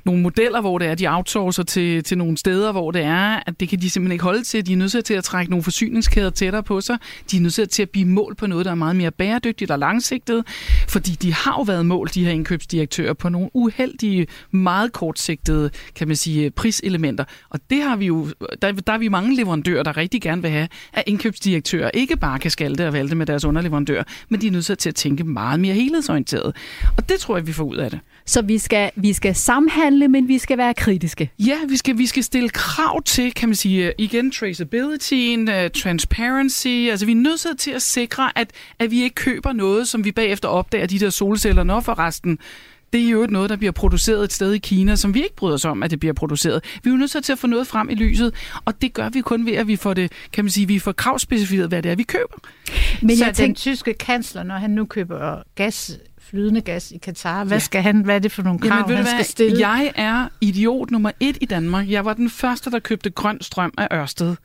[0.06, 3.60] nogle modeller, hvor det er, de outsourcer til, til nogle steder, hvor det er, at
[3.60, 4.66] det kan de simpelthen ikke holde til.
[4.66, 6.98] De er nødt til at trække nogle forsyningskæder tættere på sig.
[7.30, 9.78] De er nødt til at blive mål på noget, der er meget mere bæredygtigt og
[9.78, 10.44] langsigtet,
[10.88, 16.08] fordi de har jo været mål, de her indkøbsdirektører, på nogle uheldige, meget kortsigtede, kan
[16.08, 17.24] man sige, priselementer.
[17.50, 18.28] Og det har vi jo,
[18.62, 22.38] der, der er vi mange leverandører, der rigtig gerne vil have, at indkøbsdirektører ikke bare
[22.38, 25.60] kan skalte og valte med deres underleverandører, men de er nødt til at tænke meget
[25.60, 26.56] mere helhedsorienteret.
[26.96, 28.00] Og det tror jeg, vi får ud af det.
[28.26, 31.30] Så vi skal, vi skal samhandle, men vi skal være kritiske.
[31.38, 36.66] Ja, vi skal, vi skal stille krav til, kan man sige, igen, traceability, uh, transparency.
[36.90, 40.12] Altså, vi er nødt til at sikre, at, at vi ikke køber noget, som vi
[40.12, 42.38] bagefter opdager, de der solceller, når for resten
[42.92, 45.54] det er jo noget, der bliver produceret et sted i Kina, som vi ikke bryder
[45.54, 46.64] os om, at det bliver produceret.
[46.82, 49.20] Vi er jo nødt til at få noget frem i lyset, og det gør vi
[49.20, 51.96] kun ved, at vi får det, kan man sige, vi får kravspecificeret, hvad det er,
[51.96, 52.36] vi køber.
[53.02, 55.98] Men Så jeg den tyske kansler, når han nu køber gas
[56.30, 57.44] flydende gas i Katar.
[57.44, 57.58] Hvad, ja.
[57.58, 59.68] skal han, hvad er det for nogle krav, Jamen, han skal stille?
[59.68, 61.90] Jeg er idiot nummer et i Danmark.
[61.90, 64.36] Jeg var den første, der købte grøn strøm af Ørsted.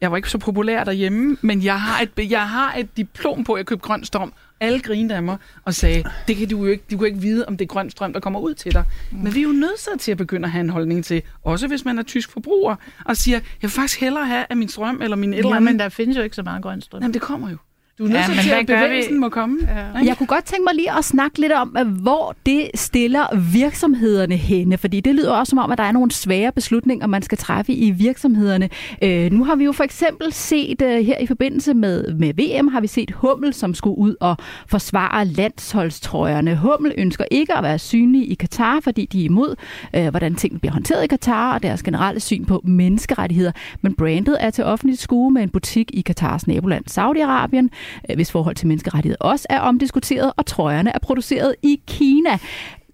[0.00, 3.52] Jeg var ikke så populær derhjemme, men jeg har et, jeg har et diplom på,
[3.52, 4.32] at jeg købte grøn strøm.
[4.60, 7.44] Alle grinede af mig og sagde, det kan du jo ikke, du kan ikke vide,
[7.48, 8.84] om det er grøn strøm, der kommer ud til dig.
[9.10, 9.18] Mm.
[9.18, 11.84] Men vi er jo nødt til at begynde at have en holdning til, også hvis
[11.84, 15.16] man er tysk forbruger, og siger, jeg vil faktisk hellere have af min strøm eller
[15.16, 15.72] min et eller andet.
[15.72, 17.02] men der findes jo ikke så meget grøn strøm.
[17.02, 17.56] Jamen, det kommer jo.
[17.98, 19.18] Du er nødt ja, til, at bevægelsen vi?
[19.18, 19.58] må komme.
[19.68, 20.04] Ja.
[20.04, 21.68] Jeg kunne godt tænke mig lige at snakke lidt om,
[22.02, 24.78] hvor det stiller virksomhederne henne.
[24.78, 27.72] Fordi det lyder også som om, at der er nogle svære beslutninger, man skal træffe
[27.72, 28.68] i virksomhederne.
[29.02, 32.68] Øh, nu har vi jo for eksempel set uh, her i forbindelse med, med VM,
[32.68, 34.36] har vi set Hummel, som skulle ud og
[34.68, 36.56] forsvare landsholdstrøjerne.
[36.56, 39.54] Hummel ønsker ikke at være synlig i Katar, fordi de er imod,
[39.98, 43.52] uh, hvordan tingene bliver håndteret i Katar og deres generelle syn på menneskerettigheder.
[43.82, 47.68] Men brandet er til offentligt skue med en butik i Katars naboland Saudi-Arabien.
[48.10, 52.38] Øh, hvis forhold til menneskerettigheder også er omdiskuteret, og trøjerne er produceret i Kina.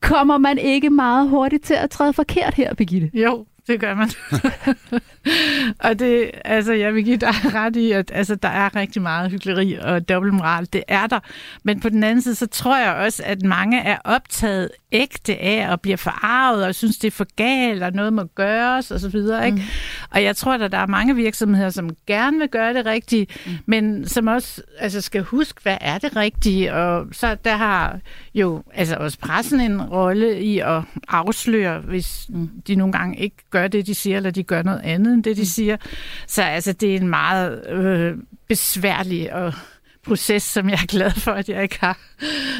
[0.00, 3.11] Kommer man ikke meget hurtigt til at træde forkert her, Birgitte?
[3.14, 4.11] Jo, det gør man.
[5.90, 9.31] og det, altså, jeg vil give dig ret i, at altså, der er rigtig meget
[9.31, 10.68] hyggeleri og dobbeltmoral.
[10.72, 11.20] Det er der.
[11.62, 15.72] Men på den anden side, så tror jeg også, at mange er optaget ægte af
[15.72, 19.09] og bliver forarvet og synes, det er for galt, og noget må gøres og så
[19.09, 19.46] videre.
[19.46, 19.57] Ikke?
[19.57, 19.62] Mm.
[20.11, 23.52] Og jeg tror, at der er mange virksomheder, som gerne vil gøre det rigtigt, mm.
[23.66, 26.74] men som også altså, skal huske, hvad er det rigtige?
[26.74, 27.98] Og så der har
[28.35, 32.31] jo altså også pressen en rolle i at afsløre, hvis
[32.66, 35.37] de nogle gange ikke gør det, de siger, eller de gør noget andet end det,
[35.37, 35.46] de mm.
[35.46, 35.76] siger.
[36.26, 38.14] Så altså, det er en meget øh,
[38.48, 39.52] besværlig og
[40.07, 41.99] proces, som jeg er glad for, at jeg ikke har,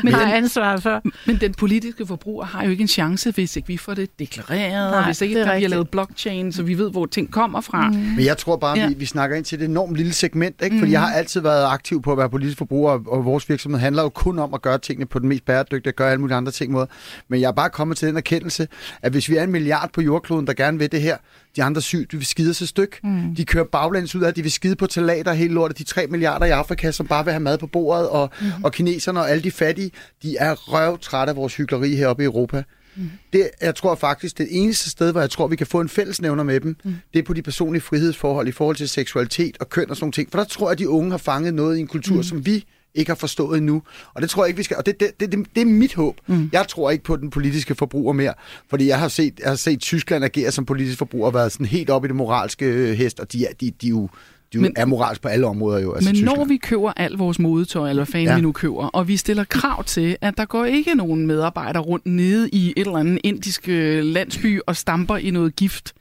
[0.05, 1.03] men har ansvar for.
[1.27, 4.91] Men den politiske forbruger har jo ikke en chance, hvis ikke vi får det deklareret,
[4.91, 7.89] Nej, og hvis ikke der bliver lavet blockchain, så vi ved, hvor ting kommer fra.
[7.89, 7.95] Mm.
[7.95, 8.89] Men jeg tror bare, ja.
[8.89, 10.77] vi, vi snakker ind til et enormt lille segment, ikke?
[10.79, 10.93] fordi mm.
[10.93, 14.09] jeg har altid været aktiv på at være politisk forbruger, og vores virksomhed handler jo
[14.09, 16.73] kun om at gøre tingene på den mest bæredygtige, og gøre alle mulige andre ting
[16.73, 16.89] måde.
[17.29, 18.69] Men jeg er bare kommet til den erkendelse,
[19.03, 21.17] at hvis vi er en milliard på jordkloden, der gerne vil det her,
[21.57, 22.97] de andre syv, de vil skide sig stykke.
[23.05, 23.35] Mm.
[23.35, 25.79] De kører baglæns ud af, de vil skide på talater hele lortet.
[25.79, 28.65] De tre milliarder i Afrika, som bare vil have mad på bordet, og, mm.
[28.65, 29.91] og kineserne og alle de fattige,
[30.23, 32.63] de er røvtrætte af vores hyggeleri heroppe i Europa.
[32.97, 33.11] Mm.
[33.33, 36.43] Det, jeg tror faktisk, det eneste sted, hvor jeg tror, vi kan få en fællesnævner
[36.43, 36.95] med dem, mm.
[37.13, 40.13] det er på de personlige frihedsforhold i forhold til seksualitet og køn og sådan nogle
[40.13, 40.31] ting.
[40.31, 42.23] For der tror jeg, at de unge har fanget noget i en kultur, mm.
[42.23, 43.83] som vi ikke har forstået endnu.
[44.15, 44.77] Og det tror jeg ikke, vi skal.
[44.77, 46.17] Og det, det, det, det, er mit håb.
[46.27, 46.51] Mm.
[46.53, 48.35] Jeg tror ikke på den politiske forbruger mere,
[48.71, 51.67] fordi jeg har set, jeg har set Tyskland agere som politisk forbruger og været sådan
[51.67, 54.09] helt op i det moralske øh, hest, og de, er, de, de, de,
[54.53, 55.93] de men, er moralsk på alle områder jo.
[55.93, 56.37] Altså men Tyskland.
[56.37, 58.35] når vi køber al vores modetøj, eller hvad fanden ja.
[58.35, 62.07] vi nu køber, og vi stiller krav til, at der går ikke nogen medarbejdere rundt
[62.07, 65.93] nede i et eller andet indisk øh, landsby og stamper i noget gift,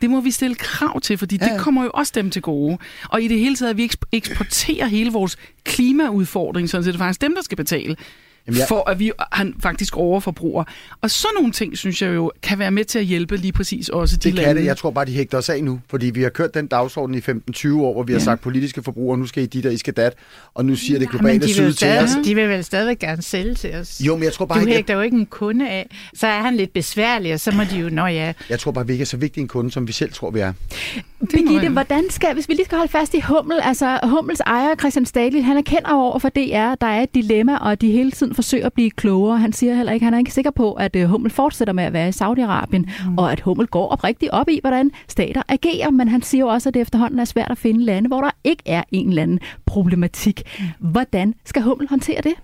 [0.00, 1.48] det må vi stille krav til, fordi ja.
[1.48, 2.78] det kommer jo også dem til gode.
[3.08, 7.20] Og i det hele taget, at vi eksporterer hele vores klimaudfordring, så det er faktisk
[7.20, 7.96] dem, der skal betale.
[8.48, 8.68] Jamen, jeg...
[8.68, 10.64] for at vi han faktisk overforbruger.
[11.00, 13.88] Og sådan nogle ting, synes jeg jo, kan være med til at hjælpe lige præcis
[13.88, 14.40] også de det lande.
[14.40, 14.64] Det kan det.
[14.64, 17.18] Jeg tror bare, de hægter os af nu, fordi vi har kørt den dagsorden i
[17.18, 18.18] 15-20 år, hvor vi ja.
[18.18, 20.14] har sagt politiske forbrugere, nu skal I dit, og I skal dat,
[20.54, 22.10] og nu siger det globale ja, syd til os.
[22.24, 24.00] De vil vel stadig gerne sælge til os.
[24.00, 24.60] Jo, men jeg tror bare...
[24.60, 25.90] Du hægter jo ikke en kunde af.
[26.14, 28.32] Så er han lidt besværlig, og så må de jo, nå ja.
[28.50, 30.40] Jeg tror bare, vi ikke er så vigtig en kunde, som vi selv tror, vi
[30.40, 30.52] er.
[31.20, 35.06] Birgitte, hvordan skal, hvis vi lige skal holde fast i Hummel, altså Hummels ejer, Christian
[35.06, 38.66] Stadil, han erkender over for DR, der er et dilemma, og de hele tiden forsøger
[38.66, 39.38] at blive klogere.
[39.38, 41.92] Han siger heller ikke, han er ikke sikker på, at øh, Hummel fortsætter med at
[41.92, 43.18] være i Saudi-Arabien, mm.
[43.18, 46.68] og at Hummel går oprigtigt op i, hvordan stater agerer, men han siger jo også,
[46.68, 49.40] at det efterhånden er svært at finde lande, hvor der ikke er en eller anden
[49.66, 50.42] problematik.
[50.58, 50.90] Mm.
[50.90, 52.34] Hvordan skal Hummel håndtere det?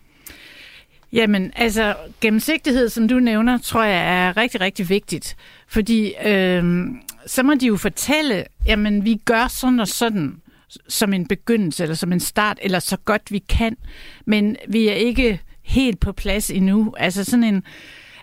[1.14, 5.36] Jamen, altså gennemsigtighed, som du nævner, tror jeg er rigtig, rigtig vigtigt.
[5.68, 6.86] Fordi øh,
[7.26, 10.36] så må de jo fortælle, jamen vi gør sådan og sådan
[10.88, 13.76] som en begyndelse, eller som en start, eller så godt vi kan.
[14.26, 16.94] Men vi er ikke helt på plads endnu.
[16.96, 17.62] Altså sådan en,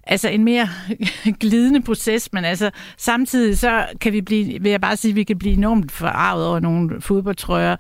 [0.03, 0.69] altså en mere
[1.39, 5.23] glidende proces, men altså samtidig så kan vi blive, vil jeg bare sige, at vi
[5.23, 7.75] kan blive enormt forarvet over nogle fodboldtrøjer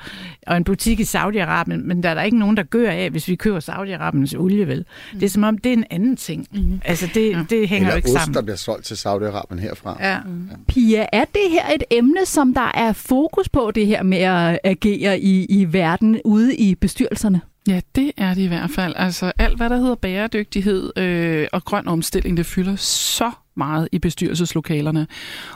[0.47, 3.27] og en butik i Saudi-Arabien, men der er der ikke nogen, der gør af, hvis
[3.27, 4.85] vi køber Saudi-Arabiens olie, vel?
[5.13, 5.19] Mm.
[5.19, 6.47] Det er som om, det er en anden ting.
[6.51, 6.81] Mm.
[6.85, 7.43] Altså det, ja.
[7.49, 8.33] det hænger Eller jo ikke ost, sammen.
[8.33, 9.97] der bliver solgt til Saudi-Arabien herfra.
[9.99, 10.19] Ja.
[10.19, 10.47] Mm.
[10.51, 10.55] ja.
[10.67, 14.59] Pia, er det her et emne, som der er fokus på, det her med at
[14.63, 17.41] agere i, i verden ude i bestyrelserne?
[17.67, 18.93] Ja, det er det i hvert fald.
[18.95, 23.99] Altså alt, hvad der hedder bæredygtighed øh, og grøn omstilling, det fylder så meget i
[23.99, 25.07] bestyrelseslokalerne.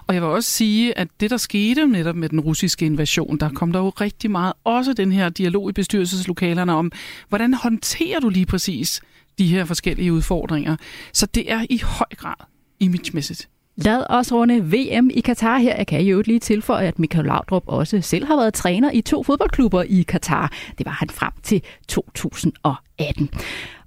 [0.07, 3.49] Og jeg vil også sige, at det, der skete netop med den russiske invasion, der
[3.49, 6.91] kom der jo rigtig meget også den her dialog i bestyrelseslokalerne om,
[7.29, 9.01] hvordan håndterer du lige præcis
[9.37, 10.75] de her forskellige udfordringer.
[11.13, 12.45] Så det er i høj grad
[12.79, 13.49] imagemæssigt.
[13.77, 15.75] Lad os runde VM i Katar her.
[15.77, 19.23] Jeg kan jo lige tilføje, at Michael Laudrup også selv har været træner i to
[19.23, 20.51] fodboldklubber i Katar.
[20.77, 23.29] Det var han frem til 2018.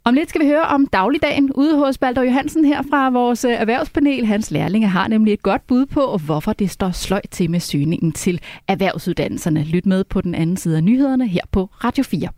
[0.04, 4.26] Om lidt skal vi høre om dagligdagen ude hos Balder Johansen her fra vores erhvervspanel.
[4.26, 8.12] Hans lærlinge har nemlig et godt bud på, hvorfor det står sløjt til med søgningen
[8.12, 9.64] til erhvervsuddannelserne.
[9.64, 12.28] Lyt med på den anden side af nyhederne her på Radio 4.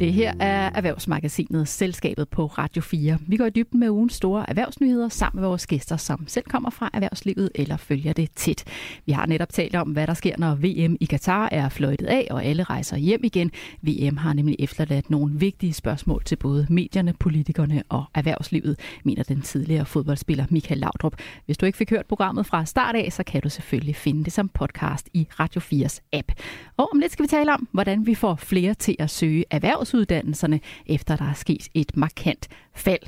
[0.00, 3.18] Det her er Erhvervsmagasinet Selskabet på Radio 4.
[3.26, 6.70] Vi går i dybden med ugens store erhvervsnyheder sammen med vores gæster, som selv kommer
[6.70, 8.64] fra erhvervslivet eller følger det tæt.
[9.06, 12.26] Vi har netop talt om, hvad der sker, når VM i Katar er fløjtet af,
[12.30, 13.50] og alle rejser hjem igen.
[13.82, 19.42] VM har nemlig efterladt nogle vigtige spørgsmål til både medierne, politikerne og erhvervslivet, mener den
[19.42, 21.14] tidligere fodboldspiller Michael Laudrup.
[21.46, 24.32] Hvis du ikke fik hørt programmet fra start af, så kan du selvfølgelig finde det
[24.32, 26.32] som podcast i Radio 4's app.
[26.76, 29.87] Og om lidt skal vi tale om, hvordan vi får flere til at søge erhvervs
[29.88, 33.02] erhvervsuddannelserne, efter der er sket et markant fald.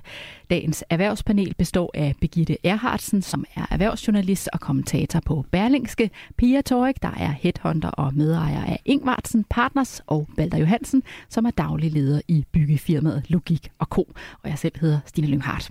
[0.50, 7.02] Dagens erhvervspanel består af Begitte Erhardsen, som er erhvervsjournalist og kommentator på Berlingske, Pia Torik,
[7.02, 12.20] der er headhunter og medejer af Ingvartsen Partners, og Balder Johansen, som er daglig leder
[12.28, 14.12] i byggefirmaet Logik og Co.
[14.42, 15.70] Og jeg selv hedder Stine Lynghardt.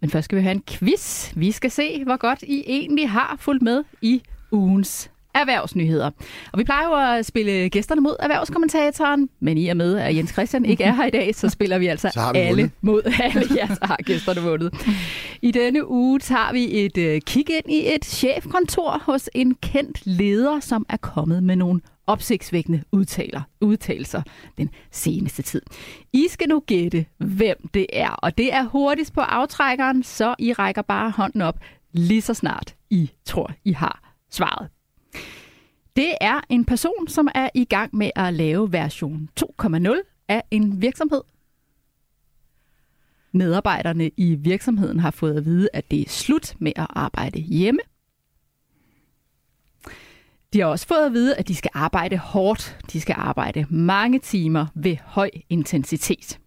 [0.00, 1.32] Men først skal vi have en quiz.
[1.36, 6.10] Vi skal se, hvor godt I egentlig har fulgt med i ugens erhvervsnyheder.
[6.52, 10.30] Og vi plejer jo at spille gæsterne mod erhvervskommentatoren, men i og med, at Jens
[10.30, 12.70] Christian ikke er her i dag, så spiller vi altså vi alle vundet.
[12.80, 13.46] mod alle.
[13.56, 14.74] Ja, så har gæsterne vundet.
[15.42, 20.06] I denne uge tager vi et uh, kig ind i et chefkontor hos en kendt
[20.06, 24.22] leder, som er kommet med nogle opsigtsvækkende udtaler, udtalelser
[24.58, 25.62] den seneste tid.
[26.12, 30.52] I skal nu gætte, hvem det er, og det er hurtigst på aftrækkeren, så I
[30.52, 31.58] rækker bare hånden op
[31.92, 34.68] lige så snart I tror, I har svaret.
[35.96, 40.82] Det er en person, som er i gang med at lave version 2.0 af en
[40.82, 41.20] virksomhed.
[43.32, 47.80] Medarbejderne i virksomheden har fået at vide, at det er slut med at arbejde hjemme.
[50.52, 52.78] De har også fået at vide, at de skal arbejde hårdt.
[52.92, 56.38] De skal arbejde mange timer ved høj intensitet.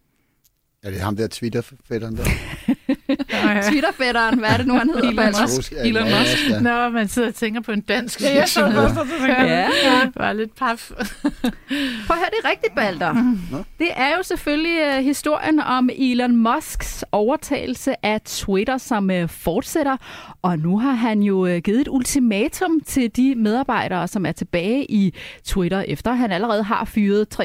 [0.84, 2.26] Er det ham der Twitter-fætteren der?
[3.70, 5.10] Twitterfætteren, hvad er det nu, han hedder?
[5.10, 5.74] Elon Musk.
[5.84, 6.50] Elon Musk.
[6.50, 6.60] Ja.
[6.60, 8.22] Nå, man sidder og tænker på en dansk.
[8.22, 9.68] Ja, ja.
[9.84, 10.10] ja.
[10.18, 10.92] Bare lidt paf.
[12.08, 13.14] Prøv at høre, det er rigtigt, Balder.
[13.14, 13.40] Mm.
[13.80, 19.98] Det er jo selvfølgelig uh, historien om Elon Musks overtagelse af Twitter, som uh, fortsætter.
[20.42, 24.92] Og nu har han jo uh, givet et ultimatum til de medarbejdere, som er tilbage
[24.92, 25.14] i
[25.46, 27.40] Twitter, efter han allerede har fyret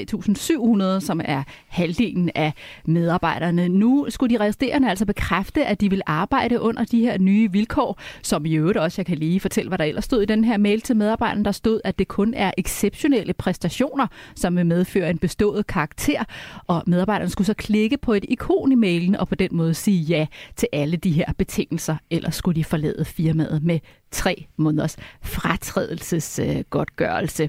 [1.01, 2.53] 3.700, som er halvdelen af
[2.85, 3.69] medarbejderne.
[3.69, 8.01] Nu skulle de resterende altså bekræfte, at de vil arbejde under de her nye vilkår,
[8.23, 10.57] som i øvrigt også, jeg kan lige fortælle, hvad der ellers stod i den her
[10.57, 15.19] mail til medarbejderne, der stod, at det kun er exceptionelle præstationer, som vil medføre en
[15.19, 16.25] bestået karakter,
[16.67, 20.03] og medarbejderne skulle så klikke på et ikon i mailen og på den måde sige
[20.03, 23.79] ja til alle de her betingelser, ellers skulle de forlade firmaet med
[24.11, 27.43] tre måneders fratrædelsesgodtgørelse.
[27.43, 27.49] Øh,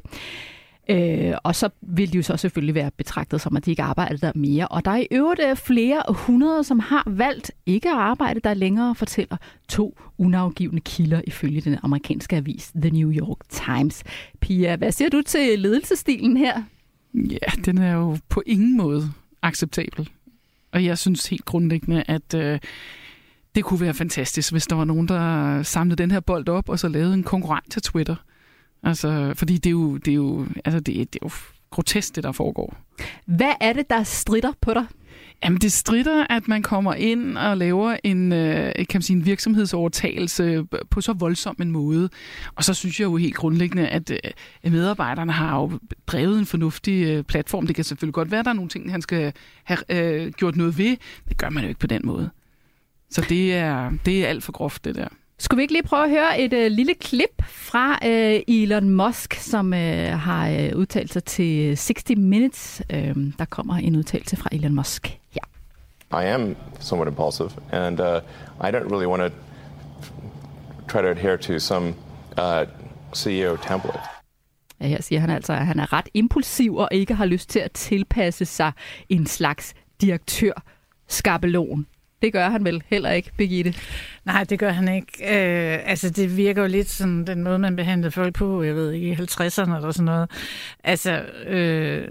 [0.89, 4.17] Øh, og så vil de jo så selvfølgelig være betragtet som, at de ikke arbejder
[4.17, 4.67] der mere.
[4.67, 8.53] Og der er i øvrigt øh, flere hundrede, som har valgt ikke at arbejde der
[8.53, 9.37] længere, fortæller
[9.69, 14.03] to unafgivende kilder ifølge den amerikanske avis The New York Times.
[14.39, 16.63] Pia, hvad siger du til ledelsestilen her?
[17.13, 19.03] Ja, den er jo på ingen måde
[19.41, 20.09] acceptabel.
[20.71, 22.59] Og jeg synes helt grundlæggende, at øh,
[23.55, 26.79] det kunne være fantastisk, hvis der var nogen, der samlede den her bold op og
[26.79, 28.15] så lavede en konkurrent til Twitter–
[28.85, 31.29] Altså, fordi det er jo, det er jo, altså det, det er jo
[31.69, 32.77] grotesk, det der foregår.
[33.25, 34.85] Hvad er det, der strider på dig?
[35.43, 39.25] Jamen, det strider, at man kommer ind og laver en, øh, kan man sige, en
[39.25, 42.09] virksomhedsovertagelse på så voldsom en måde.
[42.55, 44.11] Og så synes jeg jo helt grundlæggende, at
[44.63, 47.67] øh, medarbejderne har jo drevet en fornuftig øh, platform.
[47.67, 50.55] Det kan selvfølgelig godt være, at der er nogle ting, han skal have øh, gjort
[50.55, 50.97] noget ved.
[51.29, 52.29] Det gør man jo ikke på den måde.
[53.09, 55.07] Så det er, det er alt for groft, det der.
[55.39, 59.33] Skulle vi ikke lige prøve at høre et uh, lille klip fra uh, Elon Musk,
[59.33, 59.79] som uh,
[60.19, 62.81] har uh, udtalt sig til 60 Minutes.
[62.93, 62.99] Uh,
[63.39, 65.41] der kommer en udtalelse fra Elon Musk Ja.
[66.21, 68.21] I am somewhat impulsive, and uh,
[68.61, 69.39] I don't really want to
[70.87, 71.93] try to adhere to some
[72.37, 72.65] uh,
[73.15, 73.99] CEO template.
[74.81, 77.59] Ja, her siger han altså, at han er ret impulsiv og ikke har lyst til
[77.59, 78.71] at tilpasse sig
[79.09, 81.85] en slags direktør-skabelon.
[82.21, 83.73] Det gør han vel heller ikke, Birgitte?
[84.25, 85.11] Nej, det gør han ikke.
[85.21, 88.91] Øh, altså, det virker jo lidt sådan den måde, man behandlede folk på, jeg ved
[88.91, 90.31] ikke, i 50'erne eller sådan noget.
[90.83, 92.07] Altså, øh,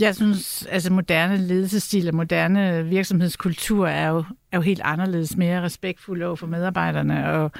[0.00, 5.62] jeg synes, altså moderne ledelsesstil og moderne virksomhedskultur er jo, er jo helt anderledes, mere
[5.62, 7.50] respektfuld over for medarbejderne, og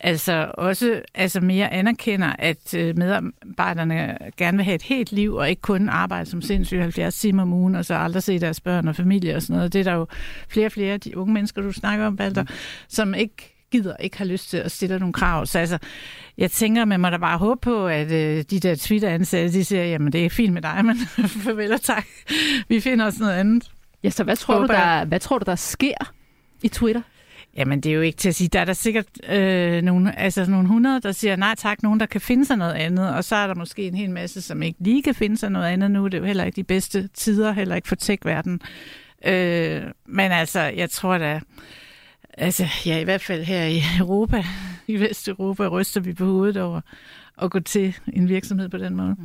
[0.00, 5.50] altså også altså mere anerkender, at øh, medarbejderne gerne vil have et helt liv, og
[5.50, 8.88] ikke kun arbejde som sindssygt 70 timer om ugen, og så aldrig se deres børn
[8.88, 9.72] og familie og sådan noget.
[9.72, 10.06] Det er der jo
[10.48, 12.48] flere og flere af de unge mennesker, du snakker om, Balder, mm.
[12.88, 15.46] som ikke gider, ikke har lyst til at stille nogle krav.
[15.46, 15.78] Så altså,
[16.38, 19.84] jeg tænker, man må da bare håbe på, at øh, de der Twitter-ansatte, de siger,
[19.84, 20.96] jamen det er fint med dig, men
[21.28, 22.06] farvel og tak.
[22.68, 23.70] Vi finder os noget andet.
[24.02, 26.12] Ja, så hvad tror, du, der, hvad tror du, der sker
[26.62, 27.02] i Twitter?
[27.56, 28.48] Jamen, det er jo ikke til at sige.
[28.48, 32.06] Der er der sikkert øh, nogle, altså nogle hundrede, der siger nej tak, nogen, der
[32.06, 34.78] kan finde sig noget andet, og så er der måske en hel masse, som ikke
[34.80, 36.04] lige kan finde sig noget andet nu.
[36.04, 38.60] Det er jo heller ikke de bedste tider, heller ikke for tech-verdenen.
[39.26, 41.40] Øh, men altså, jeg tror da,
[42.36, 44.44] altså, ja, i hvert fald her i Europa,
[44.86, 46.80] i Vesteuropa, ryster vi på hovedet over
[47.42, 49.16] at gå til en virksomhed på den måde.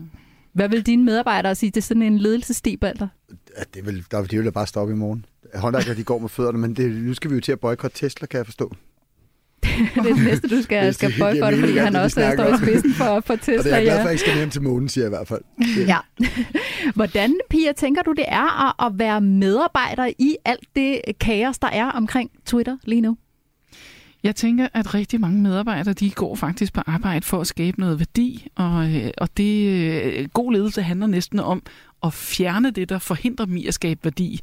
[0.53, 1.69] Hvad vil dine medarbejdere sige?
[1.69, 3.07] Det er sådan en ledelsestibalder?
[3.29, 5.25] Ja, det vil, der, de vil da bare stoppe i morgen.
[5.55, 8.27] Håndværkere, de går med fødderne, men det, nu skal vi jo til at boykotte Tesla,
[8.27, 8.75] kan jeg forstå.
[9.63, 13.23] Det er det næste, du skal, skal boykotte, fordi han også står i spidsen for,
[13.25, 13.57] for Tesla.
[13.57, 15.09] Og det er jeg glad for, at jeg ikke skal hjem til månen, siger jeg
[15.09, 15.41] i hvert fald.
[15.87, 15.97] ja.
[16.95, 21.67] Hvordan, Pia, tænker du, det er at, at være medarbejder i alt det kaos, der
[21.67, 23.17] er omkring Twitter lige nu?
[24.23, 27.99] Jeg tænker, at rigtig mange medarbejdere, de går faktisk på arbejde for at skabe noget
[27.99, 31.63] værdi, og, øh, og det øh, god ledelse handler næsten om
[32.03, 34.39] at fjerne det, der forhindrer dem i at skabe værdi.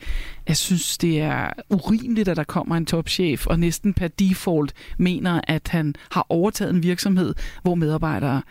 [0.49, 5.41] Jeg synes, det er urimeligt, at der kommer en topchef og næsten per default mener,
[5.49, 8.43] at han har overtaget en virksomhed, hvor medarbejdere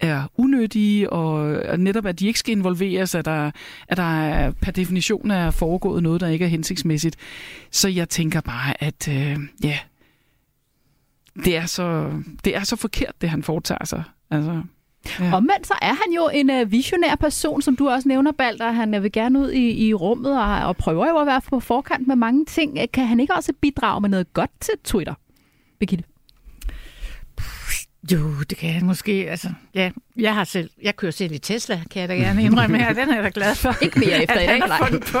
[0.00, 3.50] er unødige, og netop at de ikke skal involveres, at der,
[3.88, 7.16] at der per definition er foregået noget, der ikke er hensigtsmæssigt.
[7.70, 9.78] Så jeg tænker bare, at øh, ja,
[11.44, 12.12] det er, så,
[12.44, 14.02] det er så forkert, det han foretager sig.
[14.30, 14.62] Altså,
[15.20, 15.34] Ja.
[15.34, 18.70] Omvendt så er han jo en uh, visionær person, som du også nævner, Balder.
[18.70, 21.60] Han uh, vil gerne ud i, i rummet og, og prøver jo at være på
[21.60, 22.78] forkant med mange ting.
[22.80, 25.14] Øh, kan han ikke også bidrage med noget godt til Twitter,
[25.78, 26.04] Birgitte?
[28.12, 29.30] Jo, det kan jeg måske.
[29.30, 32.78] Altså, ja, jeg har selv, jeg kører selv i Tesla, kan jeg da gerne indrømme
[32.78, 32.92] her.
[32.92, 33.74] Den er jeg da glad for.
[33.82, 34.90] Ikke mere efter i dag, nej.
[34.90, 35.18] på.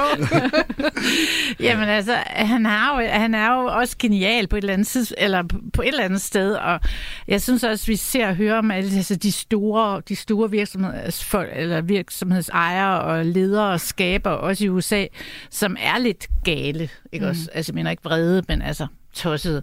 [1.66, 5.42] Jamen altså, han er, jo, han er jo også genial på et eller andet eller
[5.72, 6.80] på et eller andet sted, og
[7.28, 11.50] jeg synes også, vi ser og hører om alle altså, de store, de store virksomhedsfolk,
[11.56, 15.06] eller virksomhedsejere og ledere og skaber, også i USA,
[15.50, 16.88] som er lidt gale.
[17.12, 17.30] Ikke mm.
[17.30, 17.48] også?
[17.54, 19.62] Altså, jeg mener ikke vrede, men altså tosset.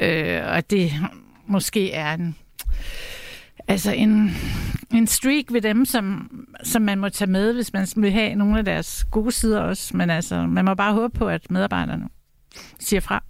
[0.00, 0.92] Øh, og det
[1.46, 2.36] måske er en
[3.68, 4.30] altså en,
[4.94, 6.30] en streak ved dem, som,
[6.62, 9.96] som man må tage med, hvis man vil have nogle af deres gode sider også.
[9.96, 12.08] Men altså, man må bare håbe på, at medarbejderne
[12.78, 13.24] siger fra.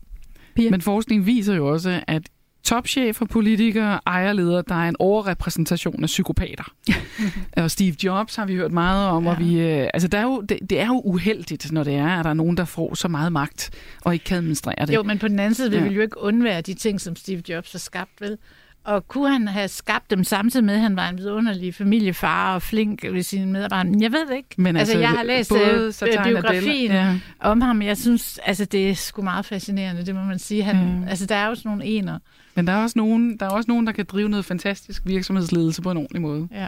[0.56, 0.70] Pia?
[0.70, 2.22] Men forskning viser jo også, at
[2.64, 6.72] topchefer, politikere, ejerledere, der er en overrepræsentation af psykopater.
[7.56, 9.30] og Steve Jobs har vi hørt meget om, ja.
[9.30, 12.08] og vi, øh, altså der er jo, det, det er jo uheldigt, når det er,
[12.08, 13.70] at der er nogen, der får så meget magt
[14.04, 14.94] og ikke kan administrere det.
[14.94, 15.88] Jo, men på den anden side vil ja.
[15.88, 18.38] vi jo ikke undvære de ting, som Steve Jobs har skabt, vel?
[18.84, 22.62] Og kunne han have skabt dem samtidig med, at han var en vidunderlig familiefar og
[22.62, 23.94] flink ved sine medarbejdere?
[24.00, 24.48] Jeg ved det ikke.
[24.56, 27.18] Men altså, altså jeg har læst både øh, biografien ja.
[27.40, 27.82] om ham.
[27.82, 30.62] Jeg synes, altså, det er sgu meget fascinerende, det må man sige.
[30.62, 31.08] Han, mm.
[31.08, 32.18] Altså, der er jo sådan nogle ener.
[32.54, 35.82] Men der er, også nogen, der er også nogen, der kan drive noget fantastisk virksomhedsledelse
[35.82, 36.48] på en ordentlig måde.
[36.52, 36.66] Ja.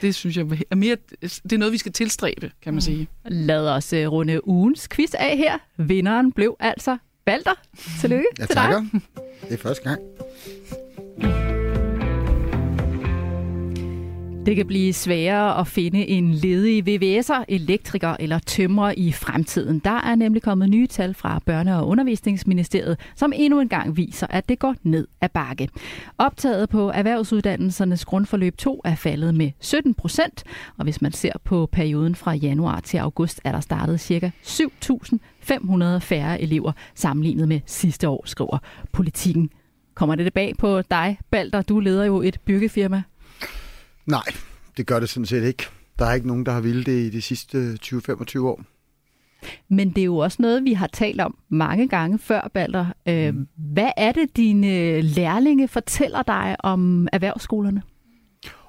[0.00, 2.80] Det synes jeg er mere, det er noget, vi skal tilstræbe, kan man mm.
[2.80, 3.08] sige.
[3.24, 5.58] Lad os uh, runde ugens quiz af her.
[5.76, 7.54] Vinderen blev altså Balder.
[8.00, 8.80] Tillykke ja, til takker.
[8.92, 9.00] dig.
[9.48, 10.00] Det er første gang.
[14.48, 19.78] Det kan blive sværere at finde en ledig VVS'er, elektriker eller tømrer i fremtiden.
[19.78, 24.26] Der er nemlig kommet nye tal fra Børne- og Undervisningsministeriet, som endnu en gang viser,
[24.30, 25.68] at det går ned ad bakke.
[26.18, 30.44] Optaget på erhvervsuddannelsernes grundforløb 2 er faldet med 17 procent,
[30.76, 34.30] og hvis man ser på perioden fra januar til august, er der startet ca.
[34.42, 38.58] 7.500 færre elever sammenlignet med sidste år, skriver
[38.92, 39.50] politikken.
[39.94, 41.62] Kommer det bag på dig, Balder?
[41.62, 43.02] Du leder jo et byggefirma.
[44.08, 44.24] Nej,
[44.76, 45.66] det gør det sådan set ikke.
[45.98, 48.62] Der er ikke nogen, der har ville det i de sidste 20-25 år.
[49.68, 52.86] Men det er jo også noget, vi har talt om mange gange før, Balder.
[53.08, 53.48] Øh, mm.
[53.56, 57.82] Hvad er det, dine lærlinge fortæller dig om erhvervsskolerne?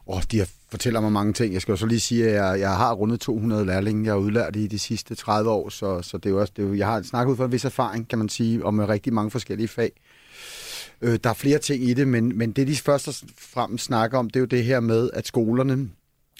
[0.05, 1.53] Oh, de fortæller mig mange ting.
[1.53, 4.19] Jeg skal jo så lige sige, at jeg, jeg har rundet 200 lærlinge, jeg har
[4.19, 6.73] udlært i de sidste 30 år, så, så det er jo også, det er jo,
[6.73, 9.67] jeg har snakket ud fra en vis erfaring, kan man sige, om rigtig mange forskellige
[9.67, 9.91] fag.
[11.01, 14.17] Øh, der er flere ting i det, men, men det de først og fremmest snakker
[14.17, 15.89] om, det er jo det her med, at skolerne,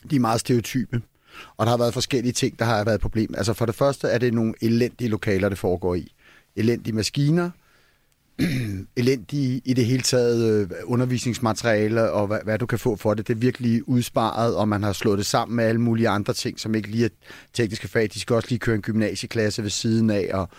[0.10, 1.02] de er meget stereotype.
[1.58, 3.34] Og der har været forskellige ting, der har været et problem.
[3.38, 6.14] Altså for det første er det nogle elendige lokaler, det foregår i.
[6.56, 7.50] Elendige maskiner,
[8.98, 13.28] elendige i det hele taget øh, undervisningsmateriale og hvad, hvad du kan få for det.
[13.28, 16.60] Det er virkelig udsparet, og man har slået det sammen med alle mulige andre ting,
[16.60, 17.10] som ikke lige er
[17.54, 18.10] tekniske fag.
[18.14, 20.50] De skal også lige køre en gymnasieklasse ved siden af og,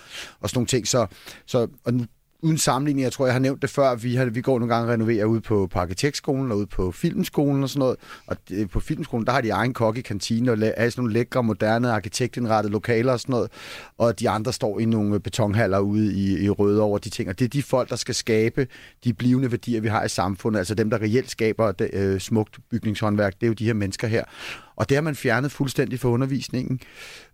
[0.41, 0.89] og sådan nogle ting.
[0.89, 1.07] Så,
[1.47, 2.05] så og nu
[2.43, 4.89] uden sammenligning, jeg tror, jeg har nævnt det før, vi, har, vi går nogle gange
[4.89, 7.97] og renoverer ude på, på arkitektskolen og ude på filmskolen og sådan noget.
[8.27, 11.01] Og det, på filmskolen, der har de egen kok i kantinen og er sådan altså
[11.01, 13.51] nogle lækre, moderne, arkitektindrettede lokaler og sådan noget.
[13.99, 17.29] Og de andre står i nogle betonhaller ude i, i Røde over de ting.
[17.29, 18.67] Og det er de folk, der skal skabe
[19.05, 20.59] de blivende værdier, vi har i samfundet.
[20.59, 23.35] Altså dem, der reelt skaber det, øh, smukt bygningshåndværk.
[23.35, 24.25] Det er jo de her mennesker her.
[24.81, 26.81] Og det har man fjernet fuldstændig fra undervisningen.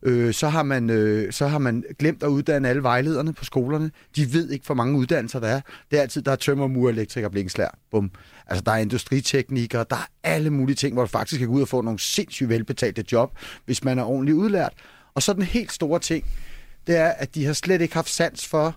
[0.02, 3.90] Øh, så, har man, øh, så har man glemt at uddanne alle vejlederne på skolerne.
[4.16, 5.60] De ved ikke, hvor mange uddannelser der er.
[5.90, 7.78] Det er altid, der er tømmer, mur, elektriker, blikkenslær.
[7.90, 8.10] Bum.
[8.46, 11.62] Altså, der er industriteknikere, der er alle mulige ting, hvor du faktisk kan gå ud
[11.62, 14.72] og få nogle sindssygt velbetalte job, hvis man er ordentligt udlært.
[15.14, 16.24] Og så den helt store ting,
[16.86, 18.76] det er, at de har slet ikke haft sans for,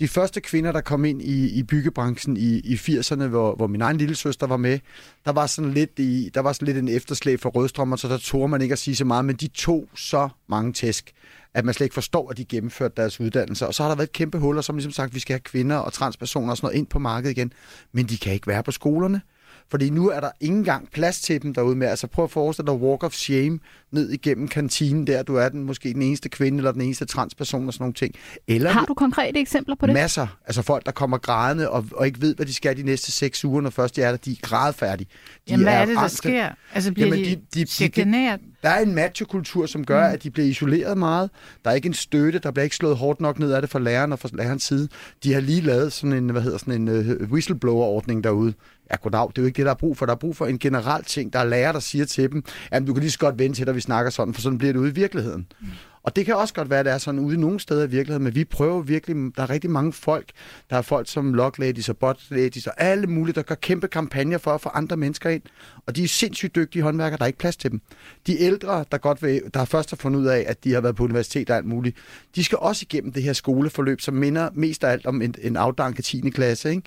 [0.00, 3.80] de første kvinder, der kom ind i, i byggebranchen i, i 80'erne, hvor, hvor min
[3.80, 4.78] egen lille søster var med,
[5.24, 8.18] der var sådan lidt, i, der var sådan lidt en efterslæb for rødstrømmer, så der
[8.18, 11.12] tog man ikke at sige så meget, men de tog så mange tæsk,
[11.54, 13.66] at man slet ikke forstår, at de gennemførte deres uddannelse.
[13.66, 15.34] Og så har der været et kæmpe hul, og som ligesom sagt, at vi skal
[15.34, 17.52] have kvinder og transpersoner og sådan noget ind på markedet igen,
[17.92, 19.20] men de kan ikke være på skolerne.
[19.70, 21.86] Fordi nu er der ikke engang plads til dem derude med.
[21.86, 23.58] Altså prøv at forestille dig walk of shame
[23.92, 25.22] ned igennem kantinen der.
[25.22, 28.14] Du er den måske den eneste kvinde eller den eneste transperson og sådan nogle ting.
[28.48, 29.94] Eller Har du konkrete eksempler på det?
[29.94, 30.26] Masser.
[30.46, 33.44] Altså folk, der kommer grædende og, og ikke ved, hvad de skal de næste seks
[33.44, 34.16] uger, når først de er der.
[34.16, 35.08] De er grædfærdige.
[35.48, 36.16] De Jamen, hvad er, er det, der angste.
[36.16, 36.48] sker?
[36.74, 40.14] Altså bliver Jamen, de, de, de, de, Der er en machokultur, som gør, mm.
[40.14, 41.30] at de bliver isoleret meget.
[41.64, 42.38] Der er ikke en støtte.
[42.38, 44.88] Der bliver ikke slået hårdt nok ned af det fra læreren og fra lærerens side.
[45.24, 48.54] De har lige lavet sådan en, hvad hedder sådan en uh, whistleblower-ordning derude
[48.90, 50.06] ja, goddag, det er jo ikke det, der er brug for.
[50.06, 51.32] Der er brug for en generel ting.
[51.32, 53.68] Der er lærer, der siger til dem, at du kan lige så godt vente til,
[53.68, 55.46] at vi snakker sådan, for sådan bliver det ude i virkeligheden.
[55.60, 55.66] Mm.
[56.04, 57.90] Og det kan også godt være, at det er sådan ude i nogle steder i
[57.90, 60.30] virkeligheden, men vi prøver virkelig, der er rigtig mange folk,
[60.70, 64.50] der er folk som Ladies og Ladies og alle mulige, der gør kæmpe kampagner for
[64.50, 65.42] at få andre mennesker ind.
[65.86, 67.80] Og de er sindssygt dygtige håndværkere, der er ikke plads til dem.
[68.26, 70.96] De ældre, der godt vil, der først har fundet ud af, at de har været
[70.96, 71.96] på universitet og alt muligt,
[72.34, 75.56] de skal også igennem det her skoleforløb, som minder mest af alt om en, en
[75.56, 76.30] afdanket 10.
[76.30, 76.82] klasse, ikke?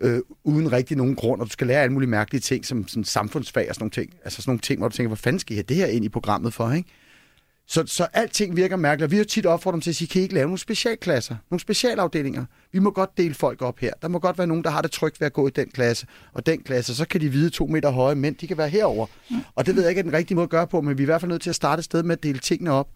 [0.00, 3.04] Øh, uden rigtig nogen grund, og du skal lære alle mulige mærkelige ting, som, som
[3.04, 4.14] samfundsfag og sådan nogle ting.
[4.24, 6.04] Altså sådan nogle ting, hvor du tænker, hvor fanden skal I have det her ind
[6.04, 6.88] i programmet for, ikke?
[7.70, 10.20] Så, så alting virker mærkeligt, og vi har tit opfordret dem til at sige, kan
[10.20, 12.44] I ikke lave nogle specialklasser, nogle specialafdelinger?
[12.72, 13.92] Vi må godt dele folk op her.
[14.02, 16.06] Der må godt være nogen, der har det trygt ved at gå i den klasse,
[16.32, 19.06] og den klasse, så kan de vide to meter høje mænd, de kan være herover.
[19.30, 19.36] Mm.
[19.54, 21.04] Og det ved jeg ikke er den rigtige måde at gøre på, men vi er
[21.04, 22.88] i hvert fald nødt til at starte et sted med at dele tingene op.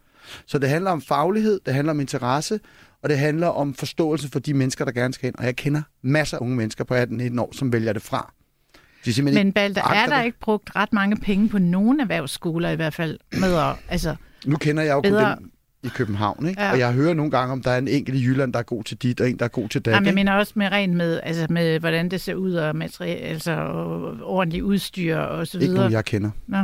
[0.45, 2.59] Så det handler om faglighed, det handler om interesse,
[3.03, 5.35] og det handler om forståelse for de mennesker, der gerne skal ind.
[5.37, 8.33] Og jeg kender masser af unge mennesker på 18-19 år, som vælger det fra.
[9.05, 10.25] De Men Balder, er der det.
[10.25, 13.19] ikke brugt ret mange penge på nogen erhvervsskoler i hvert fald?
[13.39, 14.15] Med at, altså,
[14.45, 15.35] nu kender jeg jo bedre...
[15.35, 15.51] kun den
[15.83, 16.61] i København, ikke?
[16.61, 16.71] Ja.
[16.71, 18.83] og jeg hører nogle gange, om der er en enkelt i Jylland, der er god
[18.83, 19.93] til dit, og en, der er god til dat.
[19.93, 23.19] Jamen, jeg mener også med rent med, altså med, hvordan det ser ud, og materiale,
[23.19, 25.71] altså og ordentlig udstyr og så videre.
[25.71, 26.29] Ikke nogen, jeg kender.
[26.47, 26.57] Nå.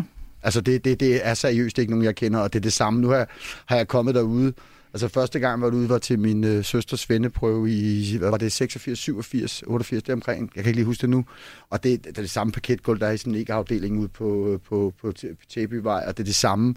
[0.44, 3.02] Altså, det, det, det er seriøst ikke nogen, jeg kender, og det er det samme.
[3.02, 3.28] Nu har,
[3.66, 4.54] har jeg kommet derude,
[4.94, 8.52] Altså første gang var ude var til min øh, søsters venneprøve i, hvad var det,
[8.52, 10.52] 86, 87, 88, det omkring.
[10.56, 11.26] Jeg kan ikke lige huske det nu.
[11.70, 14.60] Og det, det er det samme paketgulv, der er i sådan en afdeling ude på,
[14.70, 16.76] på, på, på Tæbyvej, og det er det samme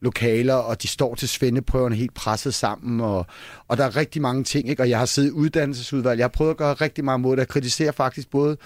[0.00, 3.26] lokaler, og de står til svendeprøverne helt presset sammen, og,
[3.68, 4.82] og der er rigtig mange ting, ikke?
[4.82, 7.48] og jeg har siddet i uddannelsesudvalg, jeg har prøvet at gøre rigtig mange måder, jeg
[7.48, 8.56] kritiserer faktisk både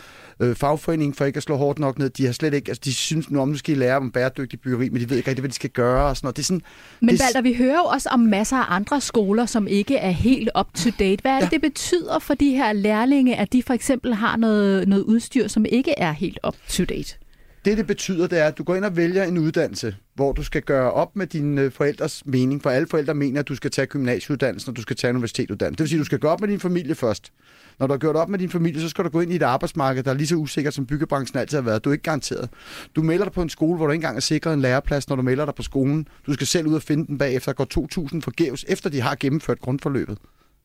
[0.40, 2.94] øh, fagforeningen for ikke at slå hårdt nok ned, de har slet ikke, altså de
[2.94, 5.54] synes nu om, måske lære om bæredygtig byggeri, men de ved ikke rigtig, hvad de
[5.54, 6.36] skal gøre, og sådan noget.
[6.36, 6.62] Det er sådan,
[7.00, 7.20] men det...
[7.20, 10.66] Balder, vi hører jo også om masser af andre skoler, som ikke er helt up
[10.74, 11.22] to date.
[11.22, 11.50] Hvad er det, ja.
[11.50, 15.64] det betyder for de her lærlinge, at de for eksempel har noget, noget udstyr, som
[15.68, 17.19] ikke er helt up to date?
[17.64, 20.42] Det, det betyder, det er, at du går ind og vælger en uddannelse, hvor du
[20.42, 23.70] skal gøre op med dine øh, forældres mening, for alle forældre mener, at du skal
[23.70, 25.78] tage gymnasieuddannelsen, og du skal tage universitetsuddannelsen.
[25.78, 27.32] Det vil sige, at du skal gøre op med din familie først.
[27.78, 29.42] Når du har gjort op med din familie, så skal du gå ind i et
[29.42, 31.84] arbejdsmarked, der er lige så usikkert, som byggebranchen altid har været.
[31.84, 32.48] Du er ikke garanteret.
[32.96, 35.16] Du melder dig på en skole, hvor du ikke engang er sikret en læreplads, når
[35.16, 36.08] du melder dig på skolen.
[36.26, 37.66] Du skal selv ud og finde den bagefter, går
[38.14, 40.18] 2.000 forgæves, efter de har gennemført grundforløbet.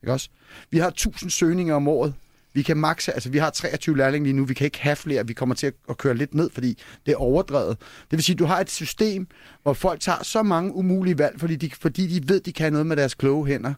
[0.03, 0.29] Ikke også?
[0.71, 2.13] Vi har 1.000 søgninger om året
[2.55, 5.27] vi kan makse, altså vi har 23 lærlinge lige nu, vi kan ikke have flere,
[5.27, 7.77] vi kommer til at køre lidt ned, fordi det er overdrevet.
[7.79, 9.27] Det vil sige, at du har et system,
[9.63, 12.87] hvor folk tager så mange umulige valg, fordi de, fordi de ved, de kan noget
[12.87, 13.73] med deres kloge hænder.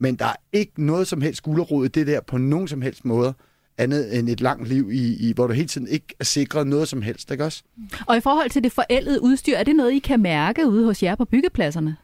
[0.00, 3.04] Men der er ikke noget som helst skulderrod i det der på nogen som helst
[3.04, 3.34] måde
[3.78, 6.88] andet end et langt liv, i, i, hvor du hele tiden ikke er sikret noget
[6.88, 7.62] som helst, ikke også?
[8.06, 11.02] Og i forhold til det forældede udstyr, er det noget, I kan mærke ude hos
[11.02, 11.96] jer på byggepladserne?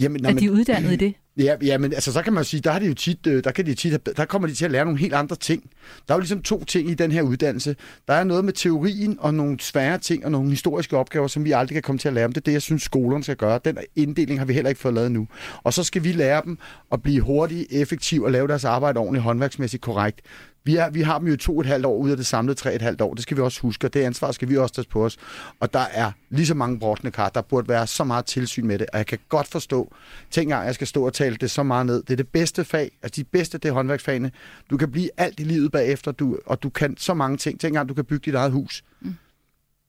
[0.00, 1.14] Jamen, når, er de uddannet i det?
[1.36, 3.50] Ja, ja, men altså, så kan man sige, der, har de jo tit, øh, der,
[3.50, 5.70] kan de tit, der kommer de til at lære nogle helt andre ting.
[6.08, 7.76] Der er jo ligesom to ting i den her uddannelse.
[8.08, 11.52] Der er noget med teorien og nogle svære ting og nogle historiske opgaver, som vi
[11.52, 12.32] aldrig kan komme til at lære om.
[12.32, 13.60] Det er det, jeg synes, skolerne skal gøre.
[13.64, 15.28] Den inddeling har vi heller ikke fået lavet nu.
[15.62, 16.58] Og så skal vi lære dem
[16.92, 20.20] at blive hurtige, effektive og lave deres arbejde ordentligt, håndværksmæssigt korrekt.
[20.64, 22.54] Vi, er, vi har dem jo to og et halvt år ud af det samlede
[22.54, 23.14] tre og et halvt år.
[23.14, 25.16] Det skal vi også huske, og det ansvar skal vi også tage på os.
[25.60, 27.28] Og der er lige så mange brottende kar.
[27.28, 29.94] Der burde være så meget tilsyn med det, og jeg kan godt forstå,
[30.30, 32.02] tænk engang, jeg skal stå og tale det så meget ned.
[32.02, 34.30] Det er det bedste fag, altså de bedste, det er håndværksfagene.
[34.70, 37.60] Du kan blive alt i livet bagefter, du, og du kan så mange ting.
[37.60, 38.84] Tænk engang, du kan bygge dit eget hus.
[39.00, 39.14] Mm.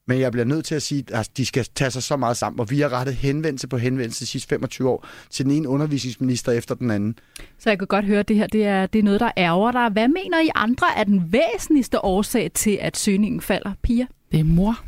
[0.07, 2.59] Men jeg bliver nødt til at sige, at de skal tage sig så meget sammen,
[2.59, 6.51] og vi har rettet henvendelse på henvendelse de sidste 25 år til den ene undervisningsminister
[6.51, 7.19] efter den anden.
[7.59, 9.71] Så jeg kan godt høre, at det her det er, det er noget, der ærger
[9.71, 9.89] dig.
[9.89, 14.05] Hvad mener I andre er den væsentligste årsag til, at søgningen falder, Pia?
[14.31, 14.79] Det er mor.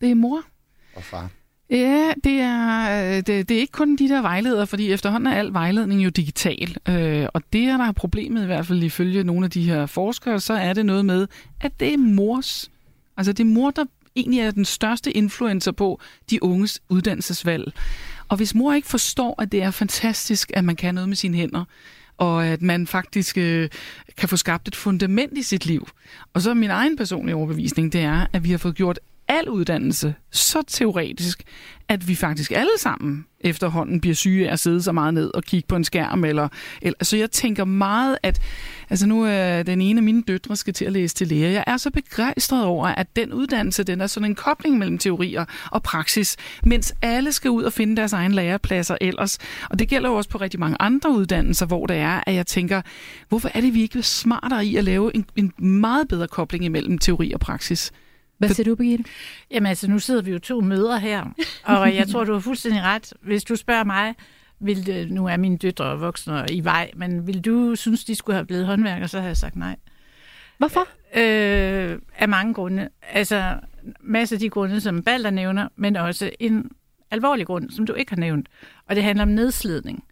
[0.00, 0.42] Det er mor.
[0.96, 1.30] Og far.
[1.70, 5.52] Ja, det er, det, det er ikke kun de der vejledere, fordi efterhånden er al
[5.52, 6.76] vejledning jo digital.
[6.88, 9.86] Øh, og det er der er problemet i hvert fald ifølge nogle af de her
[9.86, 11.26] forskere, så er det noget med,
[11.60, 12.70] at det er mors.
[13.16, 13.84] Altså det er mor, der
[14.16, 16.00] egentlig er den største influencer på
[16.30, 17.72] de unges uddannelsesvalg.
[18.28, 21.36] Og hvis mor ikke forstår, at det er fantastisk, at man kan noget med sine
[21.36, 21.64] hænder,
[22.16, 23.68] og at man faktisk øh,
[24.16, 25.88] kan få skabt et fundament i sit liv.
[26.34, 30.14] Og så min egen personlige overbevisning, det er, at vi har fået gjort al uddannelse
[30.30, 31.42] så teoretisk,
[31.88, 35.42] at vi faktisk alle sammen efterhånden bliver syge af at sidde så meget ned og
[35.42, 36.24] kigge på en skærm.
[36.24, 36.48] Eller,
[36.82, 38.40] eller, så jeg tænker meget, at
[38.90, 41.50] altså nu er den ene af mine døtre skal til at læse til lærer.
[41.50, 45.44] Jeg er så begejstret over, at den uddannelse, den er sådan en kobling mellem teorier
[45.70, 49.38] og praksis, mens alle skal ud og finde deres egen lærepladser ellers.
[49.70, 52.46] Og det gælder jo også på rigtig mange andre uddannelser, hvor det er, at jeg
[52.46, 52.82] tænker,
[53.28, 56.64] hvorfor er det, vi ikke er smartere i at lave en, en meget bedre kobling
[56.64, 57.92] imellem teori og praksis?
[58.46, 59.04] Hvad siger du, Birgitte?
[59.50, 61.24] Jamen altså, nu sidder vi jo to møder her,
[61.64, 63.12] og jeg tror, du har fuldstændig ret.
[63.20, 64.14] Hvis du spørger mig,
[64.60, 68.36] vil det, nu er mine døtre voksne i vej, men vil du synes, de skulle
[68.36, 69.76] have blevet håndværker, så har jeg sagt nej.
[70.58, 70.88] Hvorfor?
[71.16, 72.88] Øh, af mange grunde.
[73.12, 73.54] Altså,
[74.00, 76.70] masser af de grunde, som Balder nævner, men også en
[77.10, 78.48] alvorlig grund, som du ikke har nævnt.
[78.88, 80.04] Og det handler om nedslidning.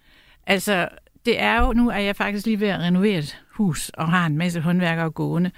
[0.46, 0.88] Altså,
[1.24, 4.26] det er jo, nu er jeg faktisk lige ved at renovere et hus, og har
[4.26, 5.50] en masse håndværkere gående.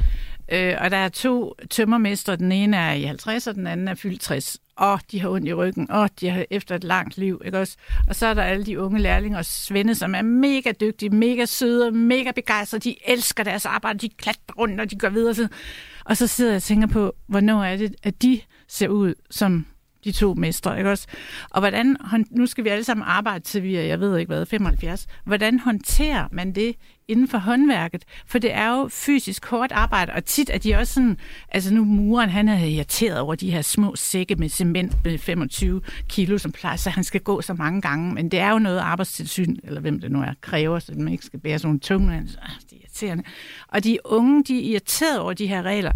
[0.53, 3.95] Øh, og der er to tømmermester, Den ene er i 50, og den anden er
[3.95, 4.57] fyldt 60.
[4.77, 7.43] Og de har ondt i ryggen, og de har efter et langt liv.
[7.45, 7.77] Ikke også?
[8.09, 11.45] Og så er der alle de unge lærlinge og svende, som er mega dygtige, mega
[11.45, 12.91] søde, mega begejstrede.
[12.91, 15.49] De elsker deres arbejde, de klatrer rundt, og de går videre.
[16.05, 19.67] Og så sidder jeg og tænker på, hvornår er det, at de ser ud som
[20.05, 21.07] de to mestre, ikke også?
[21.51, 21.97] Og hvordan,
[22.31, 25.07] nu skal vi alle sammen arbejde til vi er, jeg ved ikke hvad, 75.
[25.25, 26.77] Hvordan håndterer man det
[27.09, 28.05] inden for håndværket?
[28.27, 31.17] For det er jo fysisk hårdt arbejde, og tit er de også sådan,
[31.49, 35.81] altså nu muren, han er irriteret over de her små sække med cement med 25
[36.09, 38.79] kilo som plejer, så han skal gå så mange gange, men det er jo noget
[38.79, 42.17] arbejdstilsyn, eller hvem det nu er, kræver, så man ikke skal bære sådan nogle tunge,
[42.17, 42.39] altså,
[42.71, 43.25] det er irriterende.
[43.69, 45.93] Og de unge, de er irriteret over de her regler.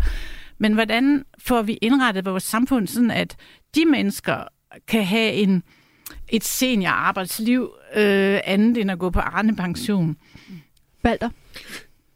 [0.59, 3.37] Men hvordan får vi indrettet vores samfund sådan, at
[3.75, 4.45] de mennesker
[4.89, 5.62] kan have en,
[6.29, 10.16] et seniorarbejdsliv øh, andet end at gå på Arne-pension?
[11.03, 11.31] Balder?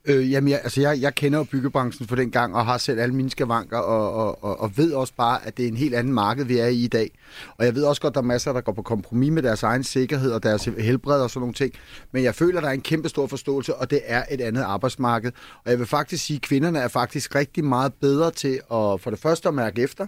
[0.05, 3.01] Øh, jamen, jeg, altså jeg, jeg kender jo byggebranchen for den gang, og har selv
[3.01, 5.95] alle mine skavanker, og, og, og, og ved også bare, at det er en helt
[5.95, 7.11] anden marked, vi er i i dag.
[7.57, 9.63] Og jeg ved også godt, at der er masser, der går på kompromis med deres
[9.63, 11.73] egen sikkerhed og deres helbred og sådan nogle ting.
[12.13, 14.63] Men jeg føler, at der er en kæmpe stor forståelse, og det er et andet
[14.63, 15.33] arbejdsmarked.
[15.65, 19.11] Og jeg vil faktisk sige, at kvinderne er faktisk rigtig meget bedre til at for
[19.11, 20.07] det første at mærke efter,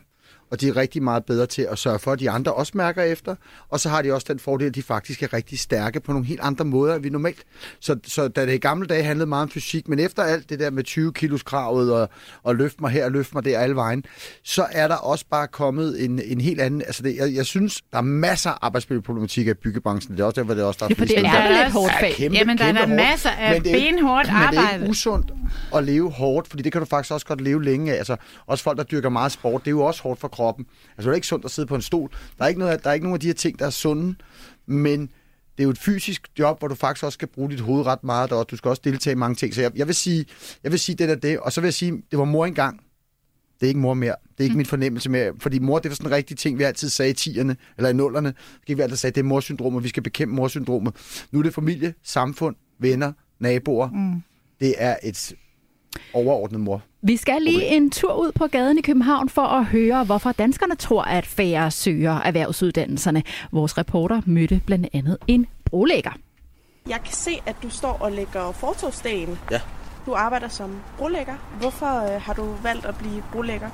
[0.51, 3.03] og de er rigtig meget bedre til at sørge for, at de andre også mærker
[3.03, 3.35] efter.
[3.69, 6.27] Og så har de også den fordel, at de faktisk er rigtig stærke på nogle
[6.27, 7.45] helt andre måder, end vi normalt.
[7.81, 10.59] Så, så da det i gamle dage handlede meget om fysik, men efter alt det
[10.59, 12.09] der med 20 kilos kravet og,
[12.43, 14.05] og løft mig her og løft mig der alle vejen,
[14.43, 16.83] så er der også bare kommet en, en helt anden...
[16.83, 20.17] Altså det, jeg, jeg synes, der er masser af arbejdsmiljøproblematikker i byggebranchen.
[20.17, 22.13] Det er også derfor, det er også der er det er, er lidt hårdt fag.
[22.13, 24.57] Kæmpe, Jamen, der er der masser af benhårdt arbejde.
[24.57, 25.33] Men det er ikke usundt
[25.75, 27.99] at leve hårdt, fordi det kan du faktisk også godt leve længe af.
[27.99, 28.17] Altså,
[28.47, 30.67] også folk, der dyrker meget sport, det er jo også hårdt for kroppen.
[30.97, 32.11] Altså, det er ikke sundt at sidde på en stol.
[32.39, 34.15] Der er ikke, noget, der er ikke nogen af de her ting, der er sunde,
[34.67, 35.01] men
[35.57, 38.05] det er jo et fysisk job, hvor du faktisk også skal bruge dit hoved ret
[38.05, 39.55] meget, og du skal også deltage i mange ting.
[39.55, 40.27] Så jeg, jeg vil sige,
[40.63, 42.81] jeg vil sige det der det, og så vil jeg sige, det var mor engang.
[43.61, 44.15] Det er ikke mor mere.
[44.33, 44.57] Det er ikke mm.
[44.57, 45.33] min fornemmelse mere.
[45.39, 47.93] Fordi mor, det var sådan en rigtig ting, vi altid sagde i tierne, eller i
[47.93, 48.35] nullerne.
[48.67, 50.95] Vi altid sagde, det er morsyndromet, vi skal bekæmpe morsyndromet.
[51.33, 53.89] Nu er det familie, samfund, venner, naboer.
[53.89, 54.23] Mm.
[54.61, 55.33] Det er et
[56.13, 56.83] overordnet mor.
[57.07, 60.75] Vi skal lige en tur ud på gaden i København for at høre, hvorfor danskerne
[60.75, 63.23] tror, at færre søger erhvervsuddannelserne.
[63.53, 66.11] Vores reporter mødte blandt andet en brolægger.
[66.89, 69.39] Jeg kan se, at du står og lægger fortovsdagen.
[69.51, 69.61] Ja.
[70.07, 71.35] Du arbejder som brolægger.
[71.61, 73.69] Hvorfor øh, har du valgt at blive brolægger?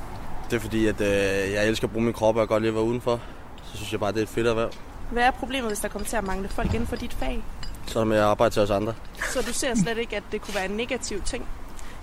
[0.51, 2.69] Det er fordi, at øh, jeg elsker at bruge min krop, og jeg godt lide
[2.69, 3.21] at være udenfor.
[3.65, 4.71] Så synes jeg bare, det er et fedt erhverv.
[5.13, 7.43] Hvad er problemet, hvis der kommer til at mangle folk inden for dit fag?
[7.87, 8.95] så med at arbejde til os andre.
[9.33, 11.49] Så du ser slet ikke, at det kunne være en negativ ting?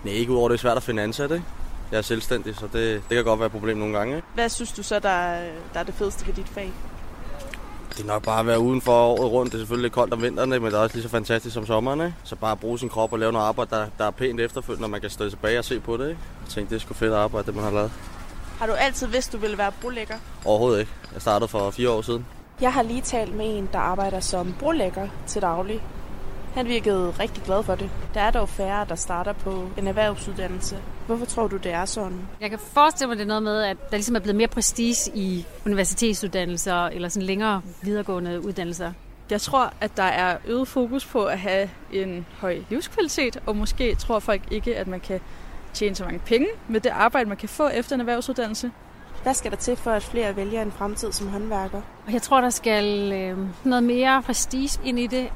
[0.04, 1.44] Nej, ikke udover det er svært at finde ansat, ikke?
[1.92, 4.16] Jeg er selvstændig, så det, det kan godt være et problem nogle gange.
[4.16, 4.28] Ikke?
[4.34, 6.72] Hvad synes du så, der er, der er det fedeste ved dit fag?
[7.90, 9.52] Det er nok bare at være udenfor året rundt.
[9.52, 11.66] Det er selvfølgelig lidt koldt om vinteren, men det er også lige så fantastisk som
[11.66, 12.02] sommeren.
[12.02, 12.14] Ikke?
[12.24, 14.82] Så bare at bruge sin krop og lave noget arbejde, der, der er pænt efterfølgende,
[14.82, 16.10] når man kan stå tilbage og se på det.
[16.10, 16.22] Ikke?
[16.44, 17.92] Jeg tænkte, det er sgu fedt arbejde, det man har lavet.
[18.60, 20.16] Har du altid vidst, du ville være brolægger?
[20.46, 20.92] Overhovedet ikke.
[21.14, 22.26] Jeg startede for fire år siden.
[22.62, 25.82] Jeg har lige talt med en, der arbejder som brolægger til daglig.
[26.54, 27.90] Han virkede rigtig glad for det.
[28.14, 30.78] Der er dog færre, der starter på en erhvervsuddannelse.
[31.08, 32.28] Hvorfor tror du, det er sådan?
[32.42, 35.12] Jeg kan forestille mig, det er noget med, at der ligesom er blevet mere prestige
[35.16, 38.92] i universitetsuddannelser eller sådan længere videregående uddannelser.
[39.30, 43.96] Jeg tror, at der er øget fokus på at have en høj livskvalitet, og måske
[43.96, 45.20] tror folk ikke, at man kan
[45.74, 48.72] tjene så mange penge med det arbejde, man kan få efter en erhvervsuddannelse.
[49.24, 51.82] Hvad skal der til for, at flere vælger en fremtid som håndværker?
[52.08, 55.30] Og jeg tror, der skal øh, noget mere prestige ind i det.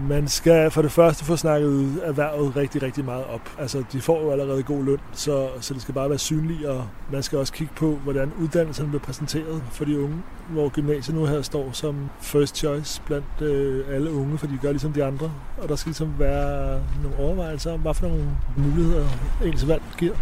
[0.00, 3.50] Man skal for det første få snakket erhvervet rigtig, rigtig meget op.
[3.58, 6.88] Altså, de får jo allerede god løn, så, så det skal bare være synligt, og
[7.12, 11.26] man skal også kigge på, hvordan uddannelsen bliver præsenteret for de unge, hvor gymnasiet nu
[11.26, 15.32] her står som first choice blandt øh, alle unge, for de gør ligesom de andre.
[15.62, 19.06] Og der skal ligesom være nogle overvejelser om, hvad for nogle muligheder
[19.44, 20.14] ens valg giver.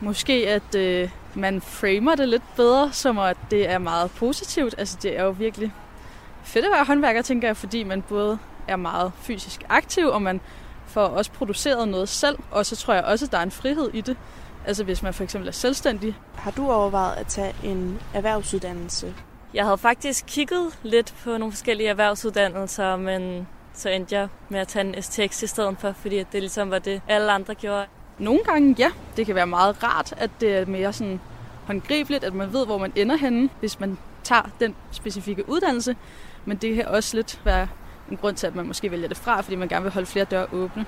[0.00, 4.74] Måske at øh, man framer det lidt bedre, som at det er meget positivt.
[4.78, 5.72] Altså, det er jo virkelig
[6.44, 8.38] fedt at være håndværker, tænker jeg, fordi man både
[8.68, 10.40] er meget fysisk aktiv, og man
[10.86, 12.38] får også produceret noget selv.
[12.50, 14.16] Og så tror jeg også, at der er en frihed i det.
[14.66, 16.16] Altså hvis man for eksempel er selvstændig.
[16.34, 19.14] Har du overvejet at tage en erhvervsuddannelse?
[19.54, 24.68] Jeg havde faktisk kigget lidt på nogle forskellige erhvervsuddannelser, men så endte jeg med at
[24.68, 27.86] tage en STX i stedet for, fordi det ligesom var det, alle andre gjorde.
[28.18, 28.90] Nogle gange, ja.
[29.16, 31.20] Det kan være meget rart, at det er mere sådan
[31.66, 35.96] håndgribeligt, at man ved, hvor man ender henne, hvis man tager den specifikke uddannelse.
[36.44, 37.68] Men det kan også lidt være
[38.10, 40.24] en grund til, at man måske vælger det fra, fordi man gerne vil holde flere
[40.24, 40.86] døre åbne.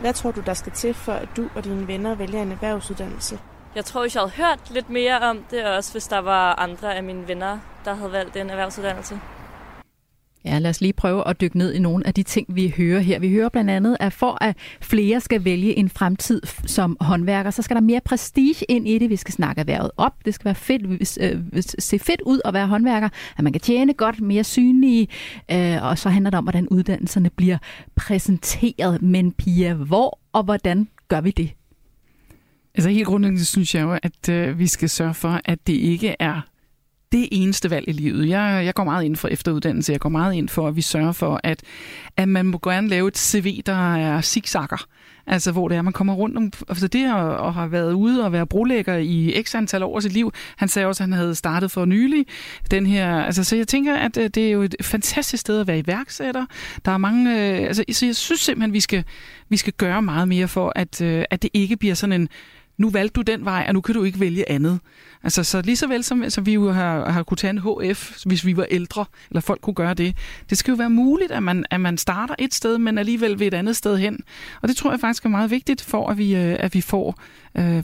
[0.00, 3.38] Hvad tror du, der skal til, for at du og dine venner vælger en erhvervsuddannelse?
[3.74, 6.54] Jeg tror, hvis jeg havde hørt lidt mere om det, og også hvis der var
[6.54, 9.20] andre af mine venner, der havde valgt en erhvervsuddannelse.
[10.48, 13.00] Ja, lad os lige prøve at dykke ned i nogle af de ting, vi hører
[13.00, 13.18] her.
[13.18, 17.62] Vi hører blandt andet, at for at flere skal vælge en fremtid som håndværker, så
[17.62, 19.10] skal der mere prestige ind i det.
[19.10, 20.12] Vi skal snakke erhvervet op.
[20.24, 23.92] Det skal være fedt, øh, se fedt ud at være håndværker, at man kan tjene
[23.92, 25.08] godt, mere synlige,
[25.50, 27.58] øh, og så handler det om, hvordan uddannelserne bliver
[27.96, 29.02] præsenteret.
[29.02, 31.50] Men Pia, hvor og hvordan gør vi det?
[32.74, 36.16] Altså helt grundlæggende synes jeg jo, at øh, vi skal sørge for, at det ikke
[36.18, 36.40] er
[37.12, 38.28] det eneste valg i livet.
[38.28, 39.92] Jeg, jeg går meget ind for efteruddannelse.
[39.92, 41.62] Jeg går meget ind for, at vi sørger for, at,
[42.16, 44.86] at man må gerne lave et CV, der er zigzagger.
[45.26, 46.52] Altså, hvor det er, man kommer rundt om...
[46.68, 50.02] Altså, det at, at have været ude og være brolægger i x antal år af
[50.02, 50.32] sit liv.
[50.56, 52.26] Han sagde også, at han havde startet for nylig.
[52.70, 55.66] Den her, altså, så jeg tænker, at øh, det er jo et fantastisk sted at
[55.66, 56.46] være iværksætter.
[56.84, 57.30] Der er mange...
[57.30, 59.04] Øh, altså, så jeg synes simpelthen, vi skal,
[59.48, 62.28] vi skal gøre meget mere for, at, øh, at det ikke bliver sådan en
[62.78, 64.80] nu valgte du den vej, og nu kan du ikke vælge andet.
[65.22, 68.24] Altså, så lige så vel som altså, vi jo har, har kunne tage en HF,
[68.26, 70.16] hvis vi var ældre, eller folk kunne gøre det.
[70.50, 73.46] Det skal jo være muligt, at man, at man starter et sted, men alligevel ved
[73.46, 74.20] et andet sted hen.
[74.62, 77.20] Og det tror jeg faktisk er meget vigtigt, for at vi, øh, at vi får
[77.58, 77.82] øh,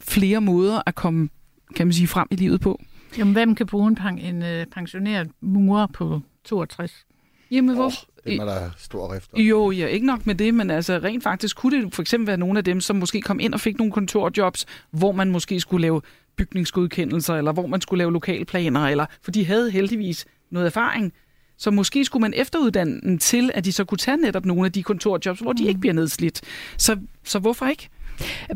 [0.00, 1.28] flere måder at komme
[1.74, 2.80] kan man sige, frem i livet på.
[3.18, 7.06] Jamen, hvem kan bruge en, en øh, pensioneret murer på 62?
[7.50, 7.92] Jamen, hvor,
[8.24, 11.56] det er der stor rift Jo, ja, ikke nok med det, men altså rent faktisk
[11.56, 13.92] kunne det for eksempel være nogle af dem, som måske kom ind og fik nogle
[13.92, 16.02] kontorjobs, hvor man måske skulle lave
[16.36, 21.12] bygningsgodkendelser, eller hvor man skulle lave lokalplaner, eller for de havde heldigvis noget erfaring.
[21.56, 24.72] Så måske skulle man efteruddanne dem til, at de så kunne tage netop nogle af
[24.72, 26.40] de kontorjobs, hvor de ikke bliver nedslidt.
[26.76, 27.88] Så, så hvorfor ikke?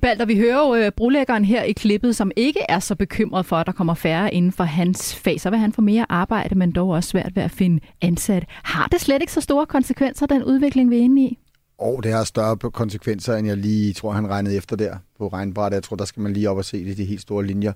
[0.02, 3.56] Balder, vi hører jo øh, brolæggeren her i klippet, som ikke er så bekymret for,
[3.56, 5.40] at der kommer færre inden for hans fag.
[5.40, 8.44] Så vil han få mere arbejde, men dog også svært ved at finde ansat.
[8.48, 11.38] Har det slet ikke så store konsekvenser, den udvikling, vi er inde i?
[11.78, 15.74] Og det har større konsekvenser, end jeg lige tror, han regnede efter der på regnbrættet.
[15.74, 17.72] Jeg tror, der skal man lige op og se det, de helt store linjer.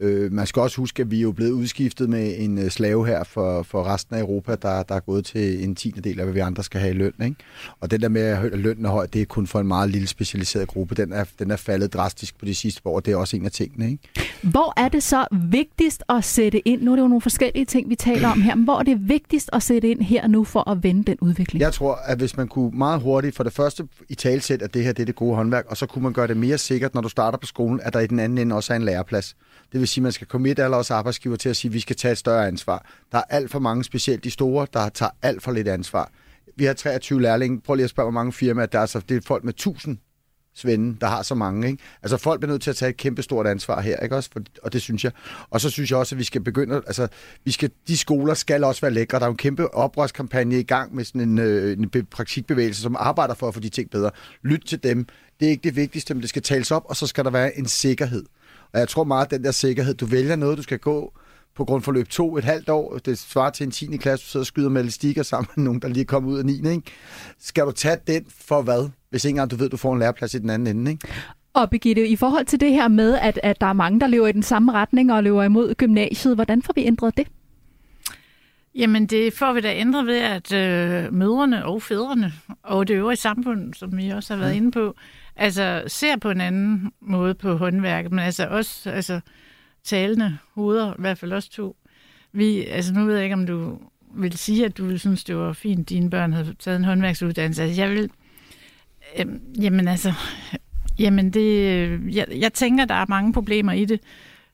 [0.00, 3.06] Øh, man skal også huske, at vi er jo blevet udskiftet med en øh, slave
[3.06, 6.26] her for, for resten af Europa, der, der er gået til en tiende del af,
[6.26, 7.12] hvad vi andre skal have i løn.
[7.24, 7.36] Ikke?
[7.80, 10.08] Og det der med, at lønnen er høj, det er kun for en meget lille
[10.08, 10.94] specialiseret gruppe.
[10.94, 13.44] Den er, den er faldet drastisk på de sidste år, og det er også en
[13.44, 13.90] af tingene.
[13.90, 14.08] Ikke?
[14.42, 16.82] Hvor er det så vigtigst at sætte ind?
[16.82, 19.08] Nu er det jo nogle forskellige ting, vi taler om her, men hvor er det
[19.08, 21.60] vigtigst at sætte ind her nu for at vende den udvikling?
[21.60, 24.84] Jeg tror, at hvis man kunne meget hurtigt, for det første i talsæt, at det
[24.84, 27.00] her det er det gode håndværk, og så kunne man gøre det mere sikkert, når
[27.00, 29.36] du starter på skolen, at der i den anden ende også er en læreplads.
[29.72, 31.72] Det vil sige, at man skal komme et eller også arbejdsgiver til at sige, at
[31.74, 32.86] vi skal tage et større ansvar.
[33.12, 36.10] Der er alt for mange, specielt de store, der tager alt for lidt ansvar.
[36.56, 37.60] Vi har 23 lærlinge.
[37.60, 38.86] Prøv lige at spørge, hvor mange firmaer der er.
[38.86, 39.98] Så det er folk med 1000
[40.56, 41.68] Svende, der har så mange.
[41.68, 41.82] Ikke?
[42.02, 44.30] Altså folk bliver nødt til at tage et kæmpe stort ansvar her, ikke også?
[44.32, 45.12] For, og det synes jeg.
[45.50, 47.08] Og så synes jeg også, at vi skal begynde, altså
[47.44, 49.18] vi skal, de skoler skal også være lækre.
[49.18, 52.96] Der er jo en kæmpe oprørskampagne i gang med sådan en, øh, en praktikbevægelse, som
[52.98, 54.10] arbejder for at få de ting bedre.
[54.42, 55.06] Lyt til dem.
[55.40, 57.58] Det er ikke det vigtigste, men det skal tales op, og så skal der være
[57.58, 58.24] en sikkerhed.
[58.76, 61.12] Og jeg tror meget, at den der sikkerhed, du vælger noget, du skal gå
[61.54, 63.96] på grundforløb to et halvt år, det svarer til en 10.
[63.96, 66.38] klasse, du sidder og skyder med elastikker sammen med nogen, der lige er kommet ud
[66.38, 66.52] af 9.
[66.52, 66.82] Ikke?
[67.40, 70.34] Skal du tage den for hvad, hvis ikke engang du ved, du får en læreplads
[70.34, 70.90] i den anden ende?
[70.90, 71.08] Ikke?
[71.54, 74.26] Og Birgitte, i forhold til det her med, at, at der er mange, der lever
[74.26, 77.26] i den samme retning og lever imod gymnasiet, hvordan får vi ændret det?
[78.76, 83.16] Jamen, det får vi da ændret ved, at øh, mødrene og fædrene og det øvrige
[83.16, 84.94] samfund, som vi også har været inde på,
[85.36, 89.20] altså ser på en anden måde på håndværket, men altså også altså,
[89.84, 91.76] talende hoveder, i hvert fald også to.
[92.32, 93.78] Vi, altså nu ved jeg ikke, om du
[94.14, 96.84] vil sige, at du ville synes, det var fint, at dine børn havde taget en
[96.84, 97.62] håndværksuddannelse.
[97.62, 98.10] Altså, jeg vil...
[99.18, 99.26] Øh,
[99.62, 100.12] jamen altså...
[100.98, 101.90] Jamen det...
[102.14, 104.00] Jeg, jeg tænker, der er mange problemer i det.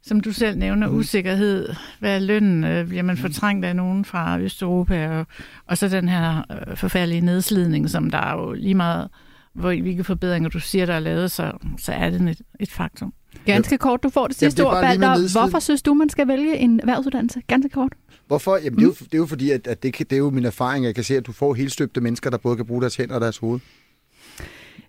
[0.04, 0.96] Som du selv nævner, mm.
[0.96, 1.68] usikkerhed.
[2.00, 2.64] Hvad er lønnen?
[2.64, 5.08] Øh, bliver man fortrængt af nogen fra Østeuropa?
[5.08, 5.26] Og,
[5.66, 9.08] og så den her øh, forfærdelige nedslidning, som der er jo lige meget,
[9.54, 13.12] hvor hvilke forbedringer du siger, der er lavet, så, så er det et, et faktum.
[13.46, 15.40] Ganske kort, du får det sidste ord, Balder.
[15.40, 17.40] Hvorfor synes du, man skal vælge en erhvervsuddannelse?
[17.46, 17.92] Ganske kort.
[18.26, 18.56] Hvorfor?
[18.56, 20.44] Jamen, det, er jo, det er jo fordi, at, at det, det er jo min
[20.44, 20.84] erfaring.
[20.84, 23.14] Jeg kan se, at du får helt støbte mennesker, der både kan bruge deres hænder
[23.14, 23.60] og deres hoved.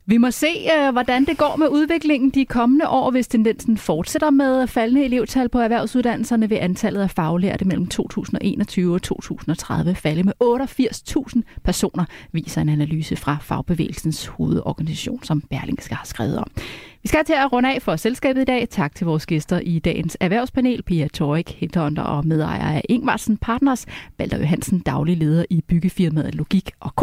[0.05, 4.29] Vi må se, øh, hvordan det går med udviklingen de kommende år, hvis tendensen fortsætter
[4.29, 10.33] med faldende elevtal på erhvervsuddannelserne ved antallet af faglærte mellem 2021 og 2030 falde med
[10.43, 16.51] 88.000 personer, viser en analyse fra Fagbevægelsens hovedorganisation, som Berlingske har skrevet om.
[17.03, 18.69] Vi skal til at runde af for selskabet i dag.
[18.69, 23.85] Tak til vores gæster i dagens erhvervspanel, Pia Torik, hinterunder og medejer af Ingvarsen Partners,
[24.17, 27.01] Balder Johansen, daglig leder i byggefirmaet Logik og K,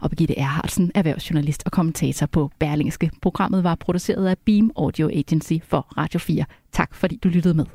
[0.00, 3.10] og Birgitte Erhardsen, erhvervsjournalist og kommentator på Berlingske.
[3.22, 6.44] Programmet var produceret af Beam Audio Agency for Radio 4.
[6.72, 7.66] Tak fordi du lyttede med.